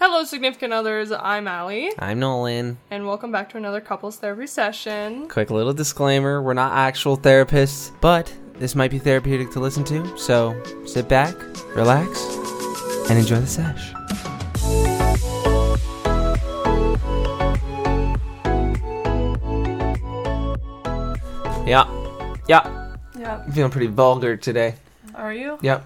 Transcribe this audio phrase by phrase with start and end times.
[0.00, 1.12] Hello, significant others.
[1.12, 2.78] I'm Allie, I'm Nolan.
[2.90, 5.28] and welcome back to another couples therapy session.
[5.28, 10.16] Quick little disclaimer we're not actual therapists, but this might be therapeutic to listen to.
[10.16, 11.34] So sit back,
[11.76, 12.24] relax,
[13.10, 13.92] and enjoy the sesh.
[21.66, 21.84] Yeah,
[22.48, 23.42] yeah, Yeah.
[23.44, 24.74] I'm feeling pretty vulgar today.
[25.14, 25.58] Are you?
[25.62, 25.84] Yep.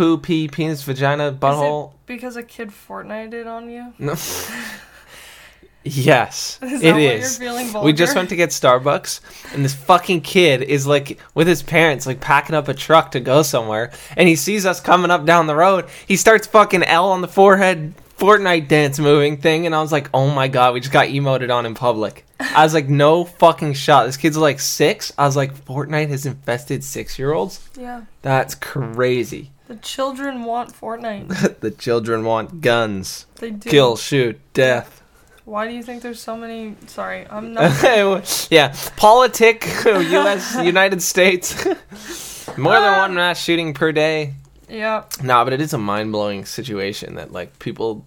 [0.00, 1.88] Poo, pee, penis, vagina, butthole.
[1.88, 3.92] Is it because a kid Fortnited on you?
[3.98, 4.12] No.
[5.84, 7.38] yes, Is it is.
[7.84, 12.06] We just went to get Starbucks, and this fucking kid is like with his parents,
[12.06, 15.46] like packing up a truck to go somewhere, and he sees us coming up down
[15.46, 15.84] the road.
[16.08, 20.08] He starts fucking L on the forehead Fortnite dance moving thing, and I was like,
[20.14, 22.24] oh my god, we just got emoted on in public.
[22.40, 24.06] I was like, no fucking shot.
[24.06, 25.12] This kid's like six.
[25.18, 27.68] I was like, Fortnite has infested six year olds?
[27.76, 28.04] Yeah.
[28.22, 29.50] That's crazy.
[29.70, 31.60] The children want Fortnite.
[31.60, 33.26] the children want guns.
[33.36, 33.70] They do.
[33.70, 35.00] Kill, shoot, death.
[35.44, 36.74] Why do you think there's so many?
[36.88, 38.48] Sorry, I'm not.
[38.50, 40.56] yeah, politic, U.S.
[40.60, 41.64] United States.
[42.58, 44.34] More than um, one mass shooting per day.
[44.68, 45.04] yeah.
[45.22, 48.04] Nah, but it is a mind blowing situation that like people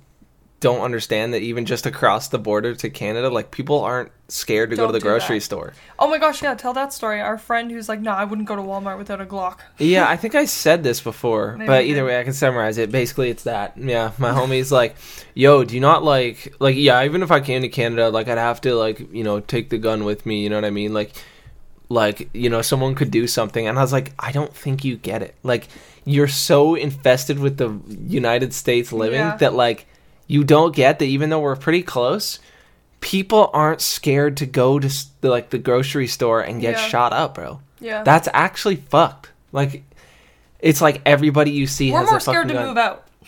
[0.64, 4.75] don't understand that even just across the border to Canada, like people aren't scared to
[4.75, 5.42] go Don't to the grocery that.
[5.45, 5.73] store.
[6.00, 6.56] Oh my gosh, yeah.
[6.56, 7.22] Tell that story.
[7.22, 10.17] Our friend who's like, "No, I wouldn't go to Walmart without a Glock." Yeah, I
[10.22, 12.06] think I said this before, Maybe but either did.
[12.08, 12.89] way, I can summarize it.
[12.91, 13.78] Basically, it's that.
[13.78, 14.95] Yeah, my homie's like,
[15.36, 17.03] "Yo, do you not like like yeah?
[17.03, 19.78] Even if I came to Canada, like I'd have to like you know take the
[19.78, 20.41] gun with me.
[20.41, 20.94] You know what I mean?
[20.94, 21.11] Like,
[21.89, 24.95] like you know someone could do something." And I was like, "I don't think you
[24.97, 25.36] get it.
[25.44, 25.67] Like,
[26.06, 29.36] you're so infested with the United States living Yeah.
[29.38, 29.86] that like
[30.34, 31.06] you don't get that.
[31.06, 32.39] Even though we're pretty close."
[33.02, 34.88] People aren't scared to go to
[35.20, 36.88] the, like the grocery store and get Yeah.
[36.88, 37.59] shot up, bro.
[37.81, 38.02] Yeah.
[38.03, 39.30] That's actually fucked.
[39.52, 39.84] Like,
[40.62, 42.67] it's like everybody you see We're has more scared to gun.
[42.67, 43.06] move out.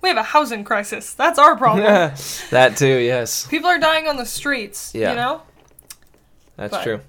[0.00, 1.14] We have a housing crisis.
[1.14, 1.84] That's our problem.
[2.50, 4.92] that too, yes, People are dying on the streets.
[4.94, 5.10] Yeah.
[5.10, 5.42] You know.
[6.56, 7.00] that's But- true.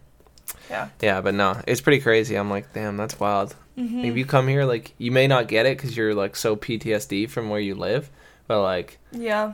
[0.69, 0.87] Yeah.
[1.01, 2.35] Yeah, but no, it's pretty crazy.
[2.35, 3.53] I'm like, damn, that's wild.
[3.77, 4.05] Mm-hmm.
[4.05, 7.29] If you come here, like, you may not get it because you're like so PTSD
[7.29, 8.09] from where you live,
[8.47, 9.53] but like, Yeah.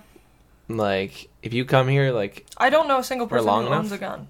[0.67, 3.79] like if you come here, like, I don't know a single person long who enough?
[3.79, 4.27] owns a gun.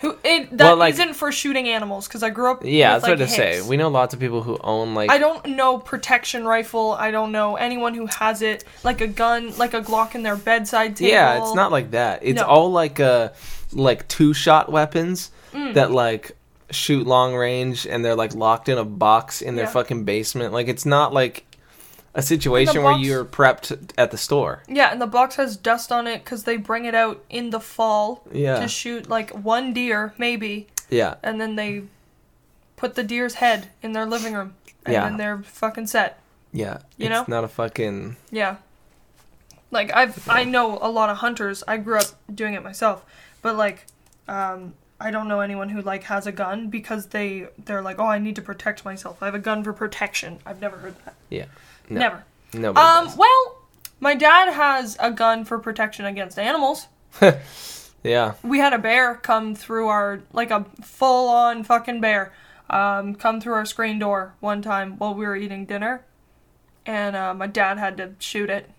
[0.00, 2.60] Who it that Well, like- not for shooting animals because I grew up.
[2.64, 3.60] yeah, with, that's what like, to say.
[3.68, 6.92] We know lots of people who own like, I don't know protection rifle.
[6.92, 10.36] I don't know anyone who has it like a gun, like a Glock in their
[10.36, 11.10] bedside table.
[11.10, 12.20] yeah, it's not like that.
[12.22, 12.46] It's No.
[12.46, 13.30] all like uh,
[13.72, 15.74] like two shot weapons Mm.
[15.74, 16.32] that like
[16.70, 19.70] shoot long range and they're like locked in a box in their Yeah.
[19.72, 20.52] fucking basement.
[20.52, 21.44] Like it's not like
[22.18, 24.62] a situation where box- you're prepped at the store.
[24.68, 27.60] Yeah, and the box has dust on it because they bring it out in the
[27.60, 28.58] fall Yeah.
[28.60, 31.14] to shoot like one deer, maybe, Yeah.
[31.22, 31.84] and then they
[32.76, 35.04] put the deer's head in their living room, and Yeah.
[35.04, 36.18] then they're fucking set.
[36.52, 36.78] Yeah.
[36.96, 37.24] You it's know?
[37.28, 38.56] not a fucking Yeah.
[39.70, 41.62] Like I've I know a lot of hunters.
[41.68, 43.04] I grew up doing it myself.
[43.42, 43.84] But like
[44.26, 48.06] um I don't know anyone who like has a gun because they they're like, "Oh,
[48.06, 49.22] I need to protect myself.
[49.22, 51.14] I have a gun for protection." I've never heard that.
[51.28, 51.44] yeah.
[51.88, 52.00] No.
[52.00, 52.24] Never.
[52.54, 53.16] Nobody Um does.
[53.16, 53.58] well,
[54.00, 56.86] my dad has a gun for protection against animals.
[58.04, 58.34] Yeah.
[58.44, 62.32] We had a bear come through our like a full-on fucking bear
[62.70, 66.04] um come through our screen door one time while we were eating dinner.
[66.86, 68.70] And uh, my dad had to shoot it.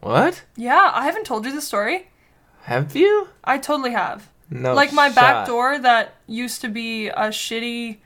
[0.00, 0.44] What?
[0.56, 2.08] Yeah, I haven't told you the story.
[2.62, 3.28] Have you?
[3.44, 4.28] I totally have.
[4.50, 4.72] No.
[4.74, 7.98] like my back door that used to be a shitty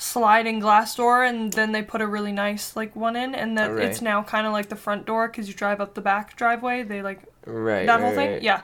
[0.00, 3.66] sliding glass door and then they put a really nice like one in and that
[3.72, 3.84] Right.
[3.84, 6.84] it's now kind of like the front door cuz you drive up the back driveway
[6.84, 7.84] they like Right.
[7.86, 8.42] that right, whole thing right.
[8.42, 8.60] yeah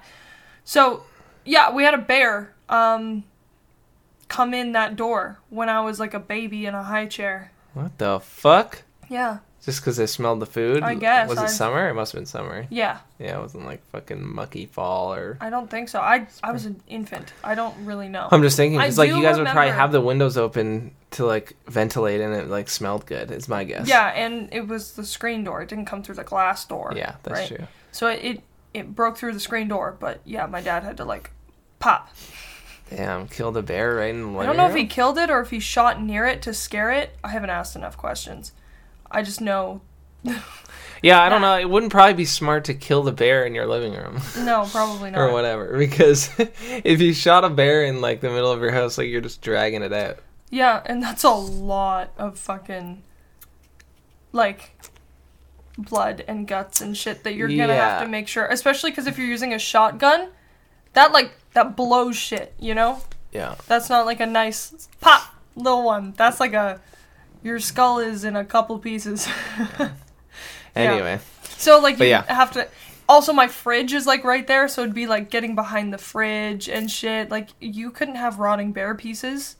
[0.62, 1.02] so
[1.44, 3.24] yeah we had a bear um
[4.28, 7.98] come in that door when I was like a baby in a high chair What
[7.98, 8.82] the fuck?
[9.08, 10.82] yeah Just because I smelled the food?
[10.82, 11.88] I guess, Was it I- summer?
[11.88, 12.66] It must have been summer.
[12.70, 15.38] yeah Yeah, it wasn't like fucking mucky fall or.
[15.40, 18.56] I don't think so I I was an infant I don't really know I'm just
[18.56, 22.20] thinking, I because like you guys would probably have the windows open to like ventilate
[22.20, 23.30] and it like smelled good.
[23.30, 23.88] Is my guess.
[23.88, 27.14] yeah and it was the screen door it didn't come through the glass door Yeah,
[27.22, 27.48] that's right?
[27.48, 27.66] true.
[27.92, 28.42] So it, it
[28.74, 31.30] it broke through the screen door, but yeah, my dad had to like
[31.78, 32.10] pop.
[32.90, 35.30] Damn, killed a bear right in the living I don't know if he killed it
[35.30, 37.16] or if he shot near it to scare it.
[37.24, 38.52] I haven't asked enough questions.
[39.14, 39.80] I just know
[41.02, 41.58] Yeah, I don't know.
[41.58, 45.10] It wouldn't probably be smart to kill the bear in your living room no, probably
[45.12, 45.20] not.
[45.20, 48.96] or whatever, because if you shot a bear in like the middle of your house,
[48.98, 50.18] like you're just dragging it out.
[50.50, 53.02] Yeah, and that's a lot of fucking
[54.32, 54.72] like
[55.76, 59.18] blood and guts and shit that you're gonna have to make sure, especially because if
[59.18, 60.28] you're using a shotgun,
[60.92, 62.54] that like that blows shit.
[62.58, 63.00] You know,
[63.32, 63.56] Yeah.
[63.66, 65.22] that's not like a nice pop
[65.56, 66.14] little one.
[66.16, 66.80] That's like a
[67.44, 69.28] your skull is in a couple pieces.
[70.76, 70.90] Yeah.
[70.90, 71.20] Anyway,
[71.56, 72.24] So like you yeah.
[72.26, 72.66] have to.
[73.08, 76.68] Also, my fridge is like right there, so it'd be like getting behind the fridge
[76.68, 77.30] and shit.
[77.30, 79.54] Like you couldn't have rotting bear pieces.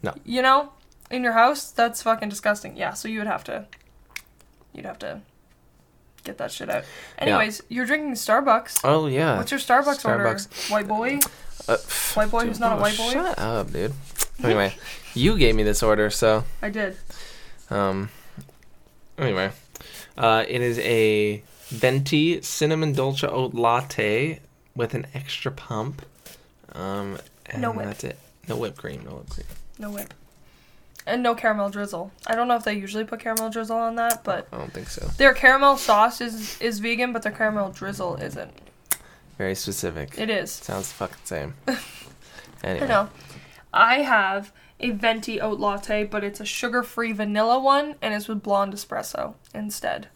[0.00, 0.14] No.
[0.24, 0.72] You know,
[1.10, 2.76] in your house, that's fucking disgusting.
[2.76, 3.66] Yeah, so you would have to.
[4.72, 5.22] You'd have to.
[6.22, 6.84] Get that shit out.
[7.18, 8.82] Anyways, you're drinking Starbucks.
[8.84, 9.38] Oh yeah.
[9.38, 10.38] What's your Starbucks, order?
[10.68, 11.18] White boy.
[11.66, 11.78] Uh,
[12.14, 13.12] White boy who's not a oh, white boy.
[13.12, 13.92] Shut up, dude.
[14.44, 14.74] Anyway,
[15.14, 16.96] you gave me this order, so I did.
[17.70, 18.08] Um.
[19.18, 19.50] Anyway,
[20.16, 24.40] uh, it is a venti cinnamon dolce oat latte
[24.74, 26.02] with an extra pump.
[26.72, 27.86] Um, and No whip.
[27.86, 28.18] that's it.
[28.48, 29.02] No whipped cream.
[29.04, 29.46] No whipped cream.
[29.78, 30.14] No whip.
[31.06, 32.12] And no caramel drizzle.
[32.26, 34.88] I don't know if they usually put caramel drizzle on that, but I don't think
[34.88, 35.06] so.
[35.18, 38.52] their caramel sauce is is vegan, but their caramel drizzle isn't.
[39.38, 40.18] Very specific.
[40.18, 40.50] It is.
[40.50, 41.54] Sounds the fucking same.
[42.62, 42.84] Anyway.
[42.84, 43.08] I know.
[43.72, 48.42] I have a venti oat latte, but it's a sugar-free vanilla one, and it's with
[48.42, 50.08] blonde espresso instead.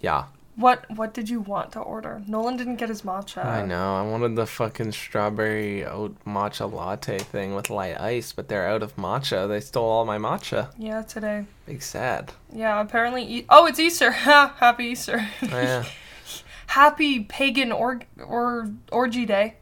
[0.00, 0.24] Yeah.
[0.56, 2.22] What What did you want to order?
[2.26, 3.44] Nolan didn't get his matcha.
[3.44, 3.94] I know.
[3.96, 8.82] I wanted the fucking strawberry oat matcha latte thing with light ice, but they're out
[8.82, 9.46] of matcha.
[9.46, 10.70] They stole all my matcha.
[10.78, 11.44] Yeah, today.
[11.66, 12.32] Big sad.
[12.50, 13.24] Yeah, apparently.
[13.24, 14.10] E- oh, it's Easter.
[14.12, 14.54] Ha!
[14.58, 15.28] Happy Easter.
[15.42, 15.84] Oh, yeah.
[16.68, 19.56] Happy pagan or or orgy day.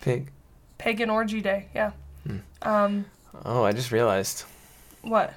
[0.00, 0.32] Pig.
[0.78, 1.68] Pagan orgy day.
[1.74, 1.92] Yeah.
[2.26, 2.36] Hmm.
[2.62, 3.04] Um.
[3.44, 4.44] Oh, I just realized
[5.02, 5.34] What?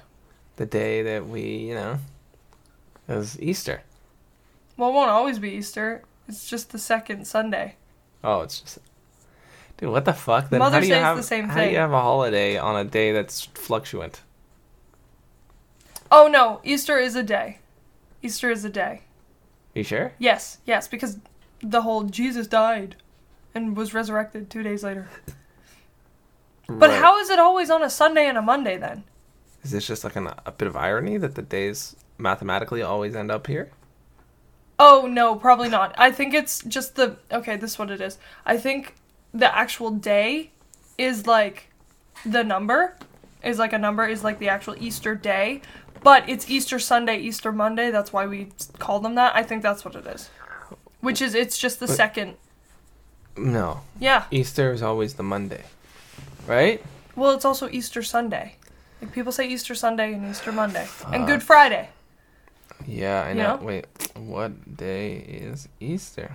[0.56, 1.98] the day that we, you know,
[3.08, 3.82] it was Easter.
[4.76, 6.02] Well, it won't always be Easter.
[6.28, 7.76] It's just the second Sunday.
[8.22, 8.78] Oh, it's just.
[9.76, 10.50] Dude, what the fuck?
[10.50, 12.56] Then Mother's how do you Day is the same how do you have a holiday
[12.56, 14.22] on a day that's fluctuant?
[16.10, 17.58] Oh no, Easter is a day.
[18.22, 19.02] Easter is a day.
[19.74, 20.12] You sure?
[20.18, 21.18] Yes, yes, because
[21.60, 22.96] the whole Jesus died
[23.54, 25.08] and was resurrected two days later.
[26.68, 27.00] But Right.
[27.00, 29.04] how is it always on a Sunday and a Monday then?
[29.62, 33.30] is this just like an, a bit of irony that the days mathematically always end
[33.30, 33.70] up here?
[34.78, 35.94] Oh no, probably not.
[35.96, 37.56] I think it's just the okay.
[37.56, 38.18] This is what it is.
[38.44, 38.94] I think
[39.32, 40.50] the actual day
[40.98, 41.68] is like
[42.26, 42.94] the number
[43.42, 45.62] is like a number is like the actual Easter day,
[46.02, 47.90] but it's Easter Sunday, Easter Monday.
[47.90, 49.34] That's why we call them that.
[49.34, 50.28] I think that's what it is.
[51.00, 52.36] Which is it's just the But- second.
[53.36, 54.24] No, Yeah.
[54.30, 55.64] Easter is always the Monday,
[56.46, 56.82] right?
[57.16, 58.56] Well, it's also Easter Sunday.
[59.00, 61.88] Like people say Easter Sunday and Easter Monday and Good Friday.
[62.86, 63.56] Yeah, I You know.
[63.56, 63.62] know?
[63.64, 63.86] Wait,
[64.16, 66.32] what day is Easter?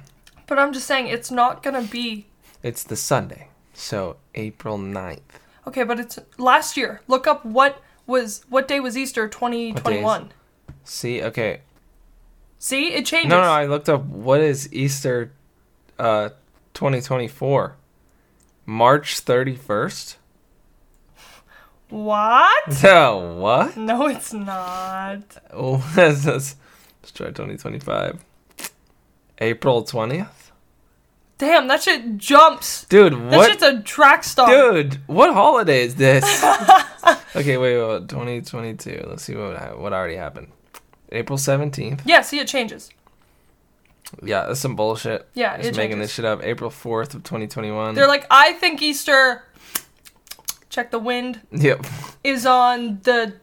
[0.48, 2.26] But I'm just saying it's not gonna be
[2.64, 5.20] It's the Sunday, so April 9th.
[5.68, 5.84] okay.
[5.84, 7.02] But it's last year.
[7.08, 10.32] Look up what was what day was Easter 2021.
[10.84, 11.62] See, okay.
[12.58, 13.30] See, it changes.
[13.30, 15.32] No, no, I looked up what is Easter
[16.00, 16.30] uh
[16.74, 17.76] 2024.
[18.69, 20.16] March 31st?
[21.89, 22.63] What?
[22.83, 23.75] No, what?
[23.75, 25.24] No, it's not.
[25.51, 26.56] Oh, let's, let's
[27.01, 28.24] let's try 2025.
[29.39, 30.51] April 20th?
[31.39, 32.83] Damn, that shit jumps.
[32.86, 33.50] Dude, That what?
[33.50, 34.48] shit's a track star.
[34.48, 36.24] Dude, what holiday is this?
[37.36, 39.06] okay, wait, wait, 2022.
[39.07, 40.51] Let's see what what already happened.
[41.12, 42.01] April 17th.
[42.06, 42.92] Yeah, see, it changes.
[44.24, 45.28] Yeah, that's some bullshit.
[45.34, 46.10] Yeah, Just making changes.
[46.10, 46.44] this shit up.
[46.44, 47.94] April 4th of 2021.
[47.96, 49.44] They're like, I think Easter.
[50.70, 51.86] Check the wind Yep.
[52.24, 53.34] is on the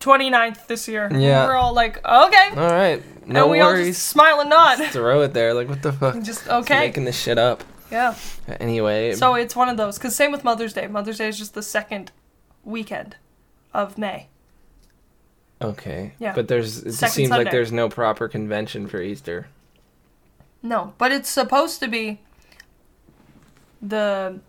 [0.00, 1.06] 29th this year.
[1.06, 1.46] And Yeah.
[1.46, 2.48] we're all like, okay.
[2.56, 3.02] All right.
[3.26, 3.96] No and we all worries.
[3.96, 4.76] just smile and nod.
[4.90, 5.54] Throw it there.
[5.54, 6.14] Like, what the fuck?
[6.16, 6.80] Just Just okay.
[6.80, 7.64] making this shit up.
[7.90, 8.14] Yeah.
[8.60, 9.12] Anyway.
[9.14, 9.96] So it's one of those.
[9.98, 10.86] Because same with Mother's Day.
[10.88, 12.12] Mother's Day is just the second
[12.64, 13.16] weekend
[13.72, 14.28] of May.
[15.62, 16.12] okay.
[16.18, 16.34] Yeah.
[16.34, 16.82] But there's.
[16.82, 19.46] It Second seems like there's no proper convention for Easter.
[20.64, 22.20] No, but it's supposed to be
[23.82, 24.40] the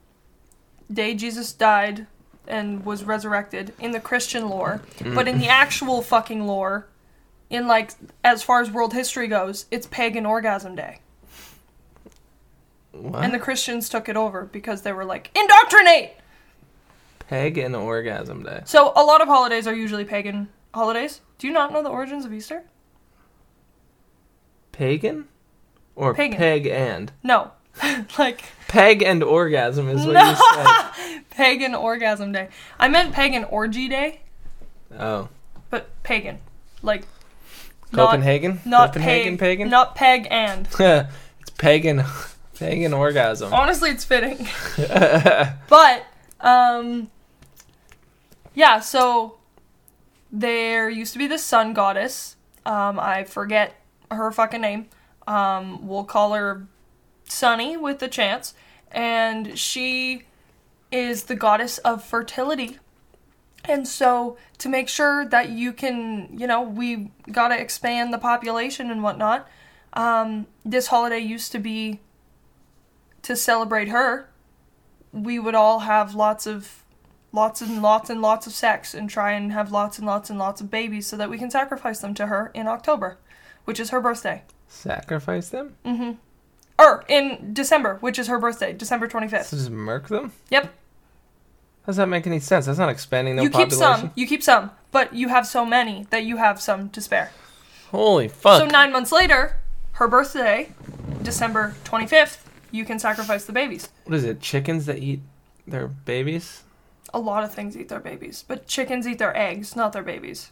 [0.92, 2.08] day Jesus died
[2.48, 4.82] and was resurrected in the Christian lore.
[5.04, 5.50] But in the mm.
[5.50, 6.88] actual fucking lore,
[7.50, 7.92] in like
[8.24, 11.00] as far as world history goes, it's pagan orgasm day.
[12.94, 13.22] What?
[13.22, 16.12] And the Christians took it over because they were like, indoctrinate!
[17.28, 18.62] Pagan Orgasm Day.
[18.66, 21.22] So a lot of holidays are usually pagan holidays.
[21.40, 22.64] Do you not know the origins of Easter?
[24.72, 25.28] Pagan?
[25.96, 26.38] Or Pagan.
[26.38, 27.12] peg and?
[27.24, 27.52] No.
[28.18, 31.22] like Peg and orgasm is what you said.
[31.30, 32.50] pagan orgasm day.
[32.80, 34.22] I meant pagan orgy day,
[34.98, 35.28] Oh.
[35.70, 36.40] but pagan.
[36.82, 37.06] Like
[37.92, 38.60] not Copenhagen?
[38.66, 39.70] not Copenhagen peg, pagan?
[39.70, 40.68] not peg and.
[40.80, 42.04] it's pagan.
[42.58, 43.54] Pagan orgasm.
[43.54, 44.48] Honestly, it's fitting.
[45.70, 46.06] But
[46.40, 47.10] um
[48.54, 49.36] yeah, so
[50.32, 52.36] there used to be this sun goddess.
[52.66, 53.76] Um I forget
[54.10, 54.88] her fucking name.
[55.28, 56.68] Um we'll call her
[57.28, 58.54] Sunny with the chance
[58.92, 60.24] and she
[60.92, 62.80] is the goddess of fertility.
[63.66, 68.18] And so to make sure that you can, you know, we got to expand the
[68.18, 69.48] population and whatnot,
[69.94, 72.00] um, this holiday used to be
[73.24, 74.30] to celebrate her.
[75.12, 76.84] We would all have lots of
[77.32, 80.40] lots and lots and lots of sex and try and have lots and lots and
[80.40, 83.18] lots of babies so that we can sacrifice them to her in October,
[83.66, 84.44] which is her birthday.
[84.76, 85.76] Sacrifice them?
[85.86, 86.12] Mm hmm.
[86.78, 89.46] Or in December, which is her birthday, December 25th.
[89.46, 90.34] So just murk them?
[90.50, 90.66] Yep.
[90.66, 90.72] How
[91.86, 92.66] does that make any sense?
[92.66, 96.08] That's not expanding no you keep some, you keep some, but you have so many
[96.10, 97.32] that you have some to spare.
[97.92, 98.60] Holy fuck.
[98.60, 99.58] So nine months later,
[99.94, 100.74] her birthday,
[101.24, 102.40] December 25th,
[102.72, 103.88] you can sacrifice the babies.
[104.04, 104.42] what is it?
[104.42, 105.22] Chickens that eat
[105.66, 106.64] their babies?
[107.14, 110.52] A lot of things eat their babies, but chickens eat their eggs, not their babies.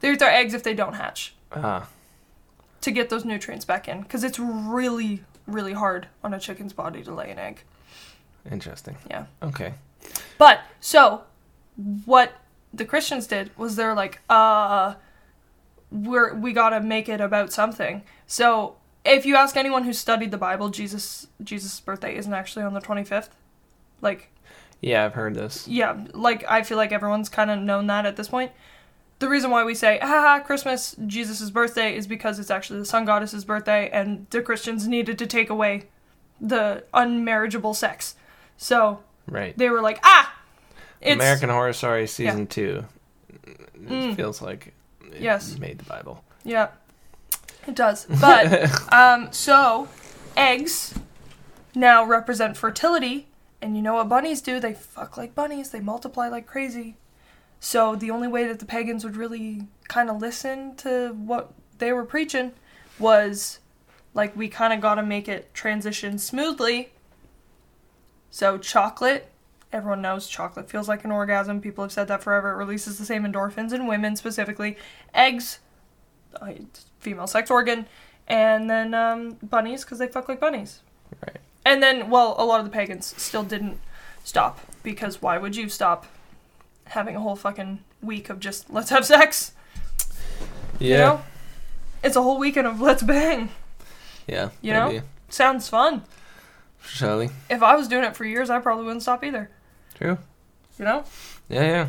[0.00, 1.88] They eat their eggs if they don't hatch Ah,
[2.80, 7.02] to get those nutrients back in, because it's really, really hard on a chicken's body
[7.02, 7.62] to lay an egg.
[8.50, 8.96] interesting.
[9.10, 9.26] Yeah.
[9.42, 9.74] Okay.
[10.38, 11.22] But so
[12.04, 12.32] what
[12.72, 14.94] the Christians did was they're like, uh
[15.90, 18.02] we're we gotta make it about something.
[18.26, 22.74] So if you ask anyone who studied the Bible, Jesus Jesus' birthday isn't actually on
[22.74, 23.34] the twenty fifth.
[24.00, 24.30] Like
[24.80, 25.68] Yeah, I've heard this.
[25.68, 28.52] yeah, like I feel like everyone's kind of known that at this point.
[29.20, 33.04] The reason why we say haha Christmas Jesus' birthday is because it's actually the sun
[33.04, 35.84] goddess's birthday and the Christians needed to take away
[36.40, 38.14] the unmarriageable sex.
[38.56, 39.56] So Right.
[39.56, 40.34] they were like, ah,
[41.00, 42.84] it's American Horror Story season two.
[43.44, 44.16] It Mm.
[44.16, 44.74] feels like
[45.12, 45.56] it Yes.
[45.58, 46.24] made the Bible.
[46.44, 46.68] yeah,
[47.66, 48.06] it does.
[48.20, 49.88] But um, so
[50.36, 50.94] eggs
[51.74, 53.26] now represent fertility,
[53.62, 54.60] and you know what bunnies do?
[54.60, 55.70] They fuck like bunnies.
[55.70, 56.96] They multiply like crazy.
[57.60, 61.92] So the only way that the pagans would really kind of listen to what they
[61.92, 62.52] were preaching
[62.98, 63.60] was
[64.14, 66.92] like we kind of got to make it transition smoothly.
[68.30, 69.30] So chocolate,
[69.72, 71.60] everyone knows chocolate feels like an orgasm.
[71.60, 72.52] People have said that forever.
[72.52, 74.76] It releases the same endorphins in women specifically.
[75.14, 75.58] Eggs,
[76.40, 76.52] uh,
[76.98, 77.86] female sex organ,
[78.26, 80.80] and then um, bunnies because they fuck like bunnies.
[81.22, 81.36] Right.
[81.64, 83.78] And then, well, a lot of the pagans still didn't
[84.24, 86.06] stop because why would you stop
[86.90, 89.52] having a whole fucking week of just let's have sex?
[90.78, 90.88] Yeah.
[90.88, 91.22] You know?
[92.02, 93.50] It's a whole weekend of let's bang.
[94.26, 94.50] Yeah.
[94.60, 95.02] You know?
[95.28, 96.02] Sounds fun.
[96.82, 97.30] Shelley.
[97.48, 99.50] If I was doing it for years, I probably wouldn't stop either.
[99.94, 100.18] True.
[100.78, 101.04] You know?
[101.48, 101.88] Yeah, yeah.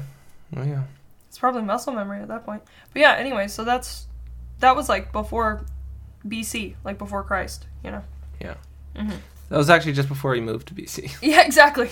[0.57, 0.83] Oh, yeah.
[1.29, 2.61] It's probably muscle memory at that point.
[2.93, 4.05] But yeah, anyway, so that's
[4.59, 5.65] that was like before
[6.27, 8.03] BC, like before Christ, you know.
[8.41, 8.55] Yeah.
[8.95, 9.15] Mm-hmm.
[9.49, 11.15] That was actually just before he moved to BC.
[11.21, 11.89] Yeah, exactly.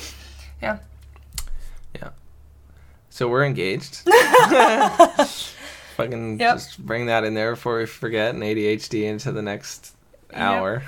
[3.09, 4.01] So we're engaged.
[5.97, 6.55] Fucking Yep.
[6.55, 9.93] just bring that in there before we forget and ADHD into the next
[10.33, 10.83] hour.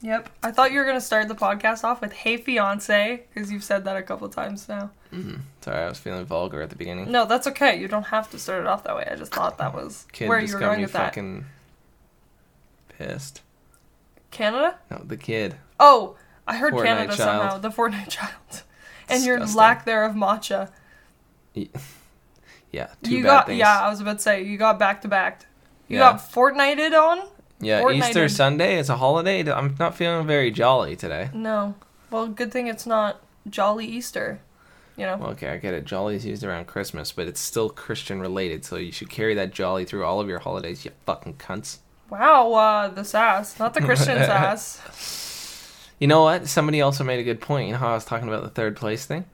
[0.00, 0.28] Yep.
[0.44, 3.84] I thought you were gonna start the podcast off with "Hey fiance" because you've said
[3.84, 4.90] that a couple times now.
[5.12, 5.40] Mm.
[5.62, 7.10] Sorry, I was feeling vulgar at the beginning.
[7.10, 7.80] No, that's okay.
[7.80, 9.08] You don't have to start it off that way.
[9.10, 11.06] I just thought that was Kid where you were going with that.
[11.06, 11.46] fucking
[12.96, 13.40] pissed.
[14.30, 14.78] Canada?
[14.90, 15.56] No, the kid.
[15.80, 17.18] Oh, I heard Fortnite Canada child.
[17.18, 17.58] somehow.
[17.58, 18.62] The Fortnite child.
[19.08, 20.70] And your lack there of matcha.
[22.70, 23.58] Yeah, two you bad got things.
[23.60, 23.80] yeah.
[23.80, 25.46] I was about to say you got back to back.
[25.88, 26.12] You Yeah.
[26.12, 27.26] got Fortnited on.
[27.60, 29.50] Yeah, Fortnite Easter Sunday is a holiday.
[29.50, 31.30] I'm not feeling very jolly today.
[31.32, 31.74] No.
[32.10, 34.40] Well, good thing it's not Jolly Easter.
[34.98, 35.16] You know.
[35.16, 35.86] Well, okay, I get it.
[35.86, 39.52] Jolly is used around Christmas, but it's still Christian related, so you should carry that
[39.54, 41.78] jolly through all of your holidays, you fucking cunts.
[42.10, 45.88] Wow, uh, the sass, not the Christian sass.
[45.98, 46.48] You know what?
[46.48, 47.66] Somebody also made a good point.
[47.68, 49.24] You know how I was talking about the third place thing?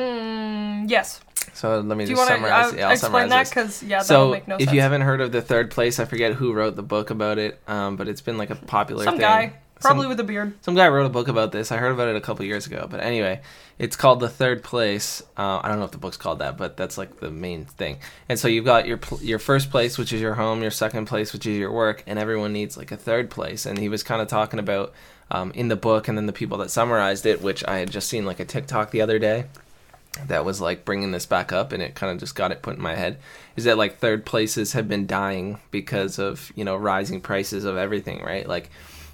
[0.00, 1.20] Mm, yes.
[1.54, 2.72] So let me Do just want to summarize.
[2.72, 3.48] uh, yeah, I'll explain summarize that?
[3.50, 4.72] Because yeah, that'll so make no if sense.
[4.74, 7.60] you haven't heard of the third place, I forget who wrote the book about it,
[7.68, 9.20] um, but it's been like a popular some thing.
[9.22, 10.54] guy, probably Some- with a beard.
[10.62, 11.70] Some guy wrote a book about this.
[11.72, 12.86] I heard about it a couple years ago.
[12.90, 13.40] But anyway,
[13.78, 15.22] it's called The Third Place.
[15.36, 17.98] Uh, I don't know if the book's called that, but that's like the main thing.
[18.28, 21.06] And so you've got your pl- your first place, which is your home, your second
[21.06, 23.66] place, which is your work, and everyone needs like a third place.
[23.66, 24.92] And he was kind of talking about
[25.30, 28.08] um, in the book, and then the people that summarized it, which I had just
[28.08, 29.44] seen like a TikTok the other day
[30.26, 32.76] that was like bringing this back up and it kind of just got it put
[32.76, 33.18] in my head
[33.56, 37.76] is that like third places have been dying because of you know rising prices of
[37.76, 38.70] everything right like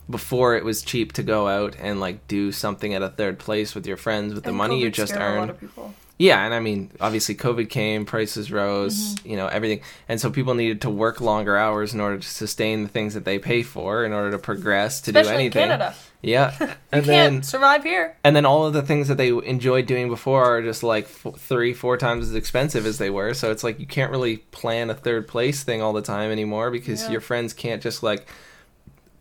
[0.09, 3.75] before it was cheap to go out and like do something at a third place
[3.75, 5.95] with your friends with the And money you just scared A lot earned.
[6.19, 9.29] Yeah, and I mean, obviously, COVID came, prices rose, mm-hmm.
[9.29, 12.83] you know, everything, and so people needed to work longer hours in order to sustain
[12.85, 15.63] the things that they pay for, in order to progress, to Especially do in anything.
[15.69, 15.95] Canada.
[16.23, 18.17] Yeah, You and can't then survive here.
[18.25, 21.37] and then all of the things that they enjoyed doing before are just like f-
[21.39, 23.33] three, four times as expensive as they were.
[23.35, 26.71] So it's like you can't really plan a third place thing all the time anymore
[26.71, 27.11] because Yeah.
[27.13, 28.27] your friends can't just like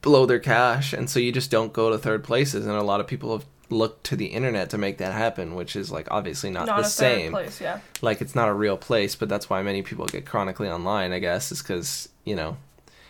[0.01, 2.65] blow their cash, and so you just don't go to third places.
[2.65, 5.75] And a lot of people have looked to the internet to make that happen, which
[5.75, 7.79] is like obviously not, Not the a same place, yeah.
[8.01, 11.19] like it's not a real place but that's why many people get chronically online i
[11.19, 12.57] guess is because you know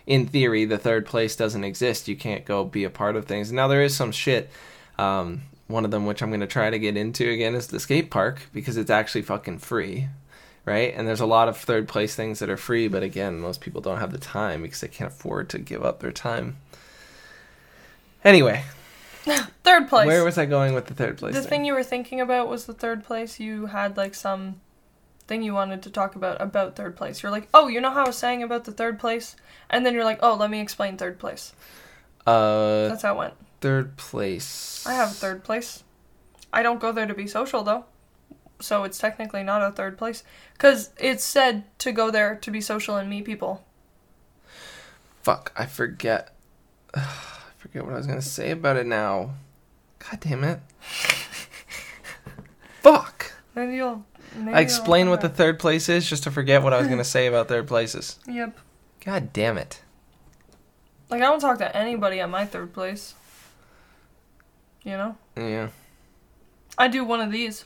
[0.06, 2.08] in theory, the third place doesn't exist.
[2.08, 3.52] You can't go be a part of things.
[3.52, 4.50] Now there is some shit.
[4.98, 8.12] Um, one of them, which I'm gonna try to get into again, is the skate
[8.12, 10.08] park because it's actually fucking free,
[10.64, 10.94] right?
[10.96, 13.82] And there's a lot of third place things that are free, but again, most people
[13.82, 16.58] don't have the time because they can't afford to give up their time.
[18.24, 18.64] Anyway,
[19.64, 20.06] Third place.
[20.06, 21.34] where was I going with the third place?
[21.34, 21.50] the thing?
[21.50, 23.40] thing you were thinking about was the third place.
[23.40, 24.62] You had like some
[25.28, 27.24] thing you wanted to talk about about third place.
[27.24, 29.36] You're like, oh, you know how I was saying about the third place,
[29.70, 31.54] and then you're like, oh, let me explain third place.
[32.28, 33.34] Uh, That's how it went.
[33.62, 34.86] third place.
[34.86, 35.84] I have third place.
[36.54, 37.86] I don't go there to be social though,
[38.60, 42.62] so it's technically not a third place because it's said to go there to be
[42.62, 43.66] social and meet people.
[45.24, 46.36] Fuck, I forget.
[47.66, 49.32] Forget what I was gonna say about it now.
[49.98, 50.60] God damn it.
[52.82, 53.34] Fuck.
[53.56, 54.06] Maybe you'll.
[54.36, 57.04] Maybe I explain what the third place is just to forget what I was gonna
[57.04, 58.20] say about third places.
[58.28, 58.56] Yep.
[59.04, 59.82] God damn it.
[61.10, 63.16] Like I don't talk to anybody at my third place.
[64.84, 65.70] You know, Yeah.
[66.78, 67.66] I do one of these.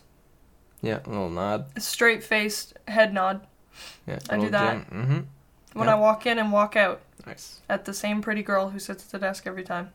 [0.80, 1.66] Yeah, a little nod.
[1.76, 3.46] A straight faced head nod
[4.06, 4.18] Yeah.
[4.30, 4.76] I do that.
[4.90, 5.18] Mm-hmm.
[5.74, 5.94] when Yeah.
[5.94, 7.60] I walk in and walk out Nice.
[7.68, 9.92] at the same pretty girl who sits at the desk every time.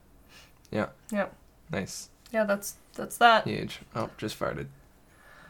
[0.72, 0.88] Yeah.
[1.12, 1.27] Yeah.
[1.72, 2.10] Nice.
[2.32, 3.46] Yeah, that's that's that.
[3.46, 3.79] Huge.
[3.96, 4.67] Oh, just farted.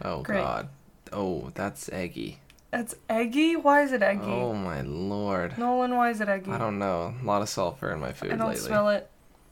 [0.02, 0.42] Oh Great.
[0.42, 0.70] god.
[1.12, 2.40] Oh, that's eggy.
[2.72, 3.56] That's eggy.
[3.56, 4.22] Why is it eggy?
[4.26, 5.58] Oh my lord.
[5.58, 6.52] Nolan, why is it eggy?
[6.52, 7.14] I don't know.
[7.22, 8.36] A lot of sulfur in my food lately.
[8.36, 8.68] I don't lately.
[8.68, 9.10] smell it,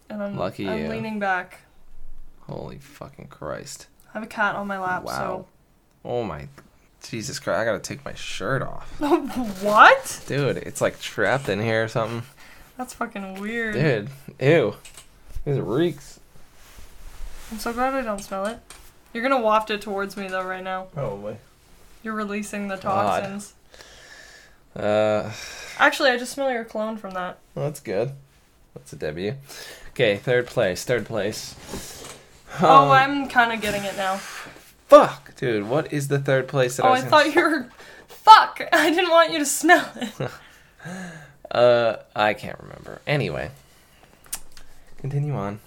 [0.10, 0.90] and I'm Lucky I'm you.
[0.90, 1.62] leaning back.
[2.42, 3.88] Holy fucking Christ.
[4.10, 5.04] I have a cat on my lap.
[5.04, 5.46] Wow.
[6.04, 6.48] Oh my
[7.10, 8.90] Jesus Christ, I gotta take my shirt off.
[9.62, 10.24] What?
[10.28, 12.24] Dude, it's like trapped in here or something.
[12.78, 13.74] That's fucking weird.
[13.76, 14.76] Dude, ew.
[15.46, 16.20] This reeks.
[17.52, 18.60] I'm so glad I don't smell it.
[19.14, 20.84] You're gonna waft it towards me though right now.
[20.94, 21.38] Probably.
[22.02, 23.20] You're releasing the God.
[23.22, 23.54] toxins.
[24.76, 25.32] Uh,
[25.78, 27.38] Actually, I just smell your cologne from that.
[27.54, 28.12] well, that's good.
[28.74, 29.36] That's a W.
[29.92, 30.84] Okay, third place.
[30.84, 31.54] Third place.
[32.62, 34.20] Oh, Um, I'm kind of getting it now.
[34.94, 35.68] Fuck, dude.
[35.68, 37.70] What is the third place that Oh, I I gonna thought you were.
[38.08, 38.62] Fuck!
[38.72, 40.12] I didn't want you to smell it.
[41.52, 43.00] Uh, I can't remember.
[43.06, 43.52] Anyway,
[44.98, 45.60] continue on.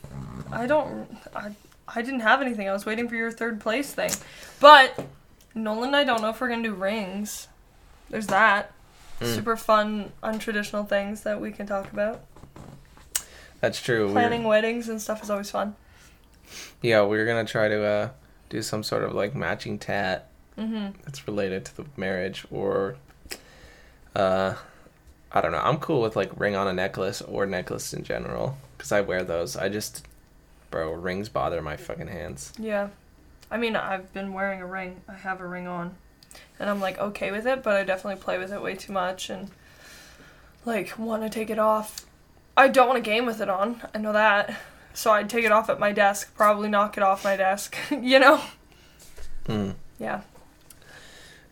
[0.50, 1.08] I don't.
[1.34, 1.52] I,
[1.86, 2.68] I didn't have anything.
[2.68, 4.10] I was waiting for your third place thing.
[4.58, 5.06] But,
[5.54, 7.46] Nolan and I don't know if we're gonna do rings.
[8.10, 8.72] There's that.
[9.20, 9.34] Mm.
[9.34, 12.20] Super fun, untraditional things that we can talk about.
[13.60, 14.10] That's true.
[14.10, 15.76] Planning We're, weddings and stuff is always fun.
[16.82, 18.08] yeah, we're gonna try to uh
[18.48, 22.96] do some sort of like matching tat hmm that's related to the marriage, or
[24.14, 24.54] uh,
[25.32, 25.60] I don't know.
[25.62, 29.22] I'm cool with like ring on a necklace or necklace in general because I wear
[29.22, 29.56] those.
[29.56, 30.06] I just,
[30.70, 32.52] bro, rings bother my fucking hands.
[32.58, 32.88] Yeah.
[33.50, 35.02] I mean, I've been wearing a ring.
[35.08, 35.94] I have a ring on.
[36.58, 39.30] And I'm like okay with it, but I definitely play with it way too much
[39.30, 39.50] and
[40.64, 42.06] like want to take it off.
[42.56, 43.82] I don't want to game with it on.
[43.94, 44.56] I know that.
[44.96, 48.18] So I'd take it off at my desk, probably knock it off my desk, you
[48.18, 48.40] know?
[49.44, 49.74] Mm.
[49.98, 50.22] Yeah.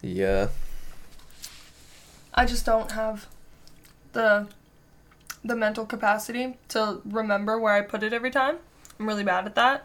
[0.00, 0.48] Yeah.
[2.32, 3.26] I just don't have
[4.12, 4.48] the
[5.44, 8.56] the mental capacity to remember where I put it every time.
[8.98, 9.84] I'm really bad at that.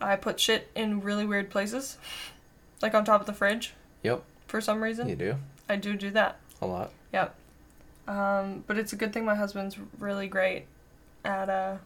[0.00, 1.98] I put shit in really weird places,
[2.82, 3.74] like on top of the fridge.
[4.04, 4.22] Yep.
[4.46, 5.34] For some reason, You do
[5.68, 6.36] I do do that.
[6.62, 6.92] a lot.
[7.12, 7.34] Yep.
[8.06, 10.66] Um, but it's a good thing my husband's really great
[11.24, 11.76] at uh,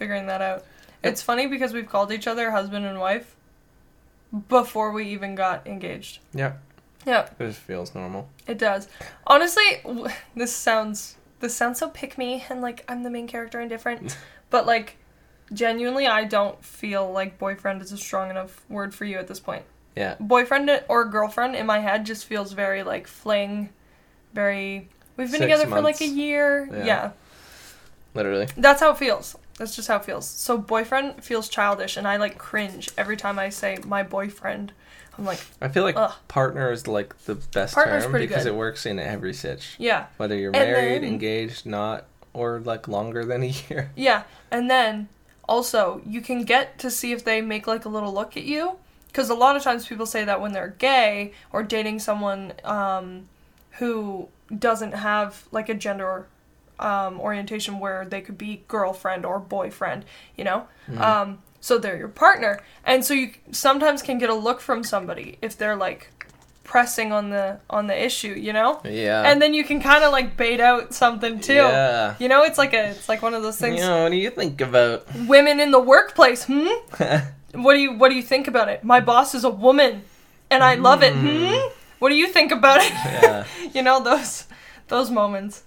[0.00, 0.64] figuring that out.
[1.04, 3.36] It's funny because we've called each other husband and wife
[4.48, 6.20] before we even got engaged.
[6.34, 6.54] Yeah.
[7.06, 8.28] Yeah, It just feels normal.
[8.46, 8.86] it does.
[9.26, 9.62] Honestly,
[10.36, 14.16] this sounds this sounds so pick me and like I'm the main character and different,
[14.50, 14.96] but like
[15.52, 19.40] genuinely, I don't feel like boyfriend is a strong enough word for you at this
[19.40, 19.64] point.
[19.96, 20.16] Yeah.
[20.20, 23.70] Boyfriend or girlfriend in my head just feels very like fling,
[24.34, 24.88] very.
[25.16, 26.68] We've been Six together for like a year.
[26.70, 26.84] Yeah.
[26.84, 27.10] yeah.
[28.14, 28.48] Literally.
[28.58, 29.36] That's how it feels.
[29.60, 30.26] That's just how it feels.
[30.26, 34.72] So boyfriend feels childish, and I like cringe every time I say my boyfriend.
[35.18, 36.14] I'm like, I feel like Ugh.
[36.28, 38.54] partner is like the best Partner's term because good.
[38.54, 39.74] it works in every sitch.
[39.76, 43.90] yeah, Whether you're And married, then- engaged, not, or like longer than a year.
[43.96, 44.22] yeah.
[44.50, 45.10] And then
[45.46, 48.78] also you can get to see if they make like a little look at you,
[49.08, 53.28] because a lot of times people say that when they're gay or dating someone um,
[53.72, 54.26] who
[54.58, 56.28] doesn't have like a gender
[56.80, 60.04] um, orientation where they could be girlfriend or boyfriend,
[60.36, 60.66] you know.
[60.98, 65.38] Um, so they're your partner, and so you sometimes can get a look from somebody
[65.42, 66.10] if they're like
[66.64, 68.80] pressing on the on the issue, you know.
[68.84, 69.22] Yeah.
[69.24, 71.54] And then you can kind of like bait out something too.
[71.54, 72.14] Yeah.
[72.18, 73.80] You know, it's like a it's like one of those things.
[73.80, 75.04] You know, what do you think about?
[75.26, 76.68] Women in the workplace, hmm?
[77.52, 78.84] What do you what do you think about it?
[78.84, 80.02] My boss is a woman,
[80.50, 81.12] and I love it.
[81.12, 81.72] Hmm?
[81.98, 82.92] What do you think about it?
[82.92, 83.44] yeah.
[83.74, 84.46] you know those
[84.86, 85.64] those moments.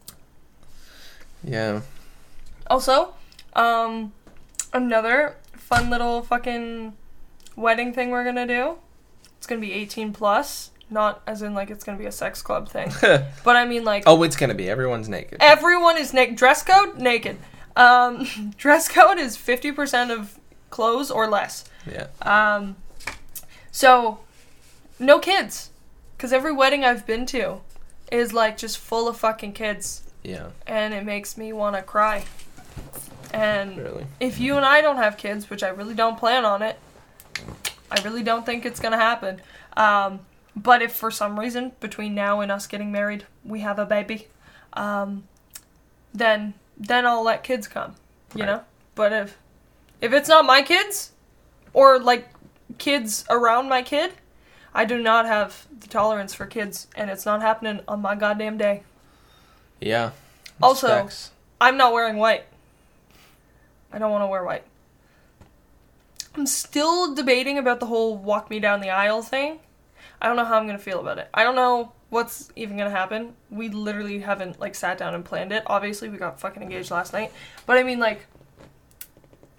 [1.44, 1.82] Yeah.
[2.68, 3.14] Also,
[3.54, 4.14] um,
[4.74, 6.94] another fun little fucking
[7.56, 8.78] wedding thing we're gonna do.
[9.38, 12.70] It's gonna be 18 plus, not as in like it's gonna be a sex club
[12.70, 14.70] thing, but I mean like oh, it's gonna be.
[14.70, 15.38] Everyone's naked.
[15.42, 16.36] everyone is naked.
[16.36, 17.38] Dress code naked.
[17.76, 21.66] Um, dress code is 50% of clothes or less.
[21.90, 22.08] Yeah.
[22.22, 22.76] Um,
[23.72, 24.20] so
[25.00, 25.72] no kids,
[26.16, 27.62] because every wedding I've been to
[28.12, 30.48] is like just full of fucking kids, Yeah.
[30.66, 32.24] and it makes me want to cry.
[33.34, 34.06] And Really.
[34.20, 36.78] if you and I don't have kids, which I really don't plan on it,
[37.92, 39.42] I really don't think it's gonna happen.
[39.76, 40.20] Um,
[40.56, 44.28] but if for some reason between now and us getting married we have a baby,
[44.74, 45.24] um,
[46.14, 47.96] then then I'll let kids come.
[48.36, 48.50] You Right.
[48.52, 48.62] know.
[48.96, 49.38] But if
[50.02, 51.12] if it's not my kids,
[51.74, 52.30] or like
[52.78, 54.14] kids around my kid,
[54.74, 58.58] I do not have the tolerance for kids, and it's not happening on my goddamn
[58.58, 58.84] day.
[59.86, 60.12] Yeah.
[60.62, 61.32] Also- Specs.
[61.62, 62.46] I'm not wearing white.
[63.92, 64.64] I don't want to wear white.
[66.36, 69.60] I'm still debating about the whole walk me down the aisle thing.
[70.22, 71.30] I don't know how I'm going to feel about it.
[71.34, 73.34] I don't know what's even going to happen.
[73.50, 75.64] We literally haven't like sat down and planned it.
[75.68, 77.32] Obviously, we got fucking engaged last night,
[77.66, 78.26] but I mean like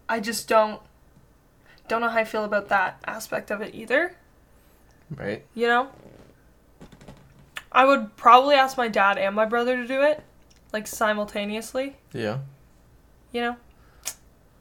[0.09, 0.81] I just don't
[1.89, 4.17] don't know how I feel about that aspect of it either,
[5.15, 5.45] right.
[5.55, 5.91] you know?
[7.75, 10.23] I would probably ask my dad and my brother to do it
[10.73, 11.97] like simultaneously.
[12.13, 12.39] Yeah.
[13.33, 13.57] you know?